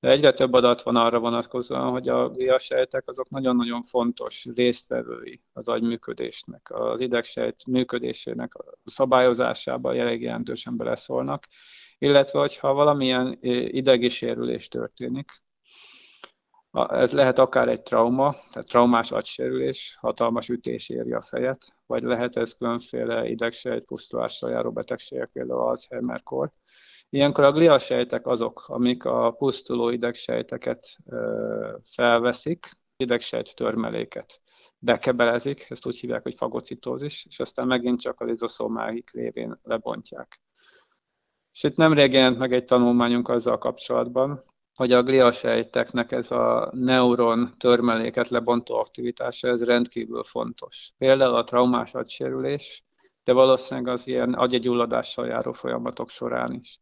De 0.00 0.08
egyre 0.08 0.32
több 0.32 0.52
adat 0.52 0.82
van 0.82 0.96
arra 0.96 1.18
vonatkozóan, 1.18 1.90
hogy 1.90 2.08
a 2.08 2.28
gliasejtek 2.28 3.08
azok 3.08 3.28
nagyon-nagyon 3.28 3.82
fontos 3.82 4.46
résztvevői 4.54 5.42
az 5.52 5.68
agyműködésnek, 5.68 6.70
az 6.70 7.00
idegsejt 7.00 7.66
működésének 7.66 8.54
a 8.54 8.64
szabályozásában 8.84 9.98
elég 9.98 10.22
jelentősen 10.22 10.76
beleszólnak, 10.76 11.46
illetve 11.98 12.38
hogyha 12.38 12.72
valamilyen 12.72 13.38
idegi 13.70 14.08
sérülés 14.08 14.68
történik, 14.68 15.42
ez 16.72 17.12
lehet 17.12 17.38
akár 17.38 17.68
egy 17.68 17.82
trauma, 17.82 18.36
tehát 18.50 18.68
traumás 18.68 19.10
agysérülés, 19.12 19.96
hatalmas 20.00 20.48
ütés 20.48 20.88
éri 20.88 21.12
a 21.12 21.20
fejet, 21.20 21.76
vagy 21.86 22.02
lehet 22.02 22.36
ez 22.36 22.56
különféle 22.56 23.28
idegsejt 23.28 23.84
pusztulással 23.84 24.50
járó 24.50 24.72
betegségek, 24.72 25.30
például 25.32 25.60
Alzheimer-kor. 25.60 26.52
Ilyenkor 27.10 27.44
a 27.44 27.52
gliasejtek 27.52 28.26
azok, 28.26 28.64
amik 28.66 29.04
a 29.04 29.30
pusztuló 29.30 29.88
idegsejteket 29.88 30.96
felveszik, 31.82 32.70
idegsejt 32.96 33.54
törmeléket 33.54 34.40
bekebelezik, 34.78 35.66
ezt 35.68 35.86
úgy 35.86 35.98
hívják, 35.98 36.22
hogy 36.22 36.34
fagocitózis, 36.34 37.26
és 37.28 37.40
aztán 37.40 37.66
megint 37.66 38.00
csak 38.00 38.20
az 38.20 38.28
izoszómáik 38.28 39.10
révén 39.12 39.58
lebontják. 39.62 40.40
És 41.52 41.62
itt 41.62 41.76
nemrég 41.76 42.12
jelent 42.12 42.38
meg 42.38 42.52
egy 42.52 42.64
tanulmányunk 42.64 43.28
azzal 43.28 43.58
kapcsolatban, 43.58 44.44
hogy 44.74 44.92
a 44.92 45.02
gliasejteknek 45.02 46.12
ez 46.12 46.30
a 46.30 46.70
neuron 46.74 47.54
törmeléket 47.58 48.28
lebontó 48.28 48.74
aktivitása, 48.74 49.48
ez 49.48 49.64
rendkívül 49.64 50.24
fontos. 50.24 50.92
Például 50.98 51.34
a 51.34 51.44
traumás 51.44 51.94
agysérülés, 51.94 52.84
de 53.24 53.32
valószínűleg 53.32 53.92
az 53.92 54.06
ilyen 54.06 54.34
agyegyulladással 54.34 55.26
járó 55.26 55.52
folyamatok 55.52 56.08
során 56.08 56.52
is. 56.52 56.80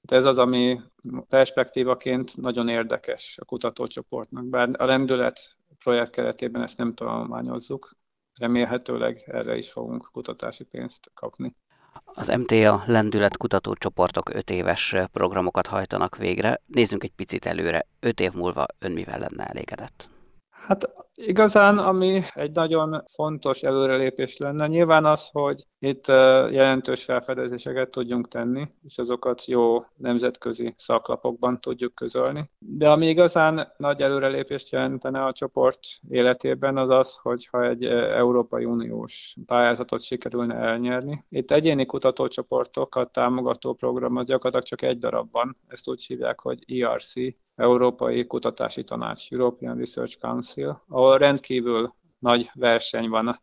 De 0.00 0.16
ez 0.16 0.24
az, 0.24 0.38
ami 0.38 0.80
perspektívaként 1.28 2.36
nagyon 2.36 2.68
érdekes 2.68 3.38
a 3.40 3.44
kutatócsoportnak. 3.44 4.44
Bár 4.44 4.68
a 4.78 4.84
rendület 4.84 5.56
projekt 5.78 6.10
keretében 6.10 6.62
ezt 6.62 6.76
nem 6.76 6.94
tanulmányozzuk, 6.94 7.96
remélhetőleg 8.38 9.22
erre 9.26 9.56
is 9.56 9.70
fogunk 9.70 10.08
kutatási 10.12 10.64
pénzt 10.64 11.10
kapni. 11.14 11.56
Az 12.04 12.28
MTA 12.28 12.82
lendület 12.86 13.36
kutatócsoportok 13.36 14.34
öt 14.34 14.50
éves 14.50 14.94
programokat 15.12 15.66
hajtanak 15.66 16.16
végre. 16.16 16.60
Nézzünk 16.66 17.04
egy 17.04 17.12
picit 17.12 17.46
előre. 17.46 17.86
Öt 18.00 18.20
év 18.20 18.32
múlva 18.32 18.66
ön 18.78 18.92
mivel 18.92 19.18
lenne 19.18 19.44
elégedett? 19.44 20.08
Hát 20.50 20.90
igazán, 21.26 21.78
ami 21.78 22.22
egy 22.34 22.52
nagyon 22.52 23.04
fontos 23.14 23.62
előrelépés 23.62 24.36
lenne, 24.36 24.66
nyilván 24.66 25.04
az, 25.04 25.28
hogy 25.32 25.66
itt 25.78 26.06
jelentős 26.52 27.04
felfedezéseket 27.04 27.90
tudjunk 27.90 28.28
tenni, 28.28 28.68
és 28.86 28.98
azokat 28.98 29.44
jó 29.44 29.84
nemzetközi 29.96 30.74
szaklapokban 30.76 31.60
tudjuk 31.60 31.94
közölni. 31.94 32.50
De 32.58 32.90
ami 32.90 33.08
igazán 33.08 33.72
nagy 33.76 34.00
előrelépést 34.00 34.72
jelentene 34.72 35.24
a 35.24 35.32
csoport 35.32 35.78
életében, 36.08 36.76
az 36.76 36.90
az, 36.90 37.16
hogyha 37.16 37.68
egy 37.68 37.84
Európai 37.84 38.64
Uniós 38.64 39.36
pályázatot 39.46 40.02
sikerülne 40.02 40.54
elnyerni. 40.54 41.24
Itt 41.28 41.50
egyéni 41.50 41.86
kutatócsoportokat 41.86 43.12
támogató 43.12 43.74
program 43.74 44.16
az 44.16 44.26
gyakorlatilag 44.26 44.66
csak 44.66 44.82
egy 44.82 44.98
darab 44.98 45.30
van, 45.32 45.56
ezt 45.68 45.88
úgy 45.88 46.04
hívják, 46.04 46.40
hogy 46.40 46.80
ERC, 46.80 47.12
Európai 47.60 48.26
Kutatási 48.26 48.84
Tanács, 48.84 49.32
European 49.32 49.76
Research 49.76 50.18
Council, 50.18 50.82
ahol 50.88 51.09
rendkívül 51.16 51.94
nagy 52.18 52.50
verseny 52.54 53.08
van 53.08 53.42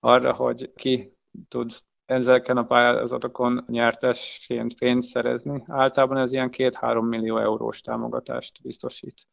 arra, 0.00 0.32
hogy 0.32 0.72
ki 0.74 1.16
tud 1.48 1.70
ezeken 2.06 2.56
a 2.56 2.64
pályázatokon 2.64 3.64
nyertesként 3.68 4.78
pénzt 4.78 5.08
szerezni. 5.08 5.64
Általában 5.66 6.16
ez 6.16 6.32
ilyen 6.32 6.50
2-3 6.52 7.08
millió 7.08 7.38
eurós 7.38 7.80
támogatást 7.80 8.62
biztosít 8.62 9.26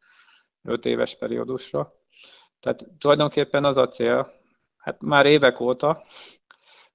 5 0.62 0.86
éves 0.86 1.18
periódusra. 1.18 1.94
Tehát 2.60 2.86
tulajdonképpen 2.98 3.66
az 3.66 3.78
a 3.78 3.88
cél, 3.88 4.34
hát 4.78 5.02
már 5.02 5.26
évek 5.26 5.60
óta, 5.60 6.04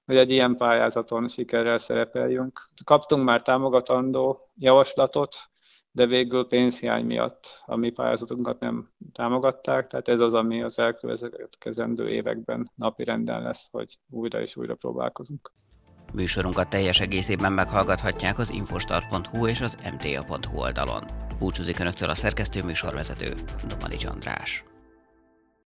hogy 0.05 0.17
egy 0.17 0.31
ilyen 0.31 0.55
pályázaton 0.55 1.27
sikerrel 1.27 1.77
szerepeljünk. 1.77 2.69
Kaptunk 2.83 3.23
már 3.23 3.41
támogatandó 3.41 4.51
javaslatot, 4.55 5.35
de 5.95 6.05
végül 6.05 6.47
pénzhiány 6.47 7.05
miatt 7.05 7.63
a 7.65 7.75
mi 7.75 7.89
pályázatunkat 7.89 8.59
nem 8.59 8.89
támogatták, 9.13 9.87
tehát 9.87 10.07
ez 10.07 10.19
az, 10.19 10.33
ami 10.33 10.63
az 10.63 10.79
elkövetkezendő 10.79 12.09
években 12.09 12.71
napi 12.75 13.03
renden 13.03 13.41
lesz, 13.41 13.67
hogy 13.71 13.97
újra 14.09 14.41
és 14.41 14.55
újra 14.55 14.75
próbálkozunk. 14.75 15.51
Műsorunkat 16.13 16.69
teljes 16.69 16.99
egészében 16.99 17.51
meghallgathatják 17.51 18.37
az 18.37 18.51
infostar.hu 18.51 19.47
és 19.47 19.61
az 19.61 19.77
mta.hu 19.93 20.59
oldalon. 20.59 21.03
Búcsúzik 21.39 21.79
Önöktől 21.79 22.09
a 22.09 22.15
szerkesztő 22.15 22.63
műsorvezető, 22.63 23.33
Domani 23.67 23.95
András. 24.05 24.72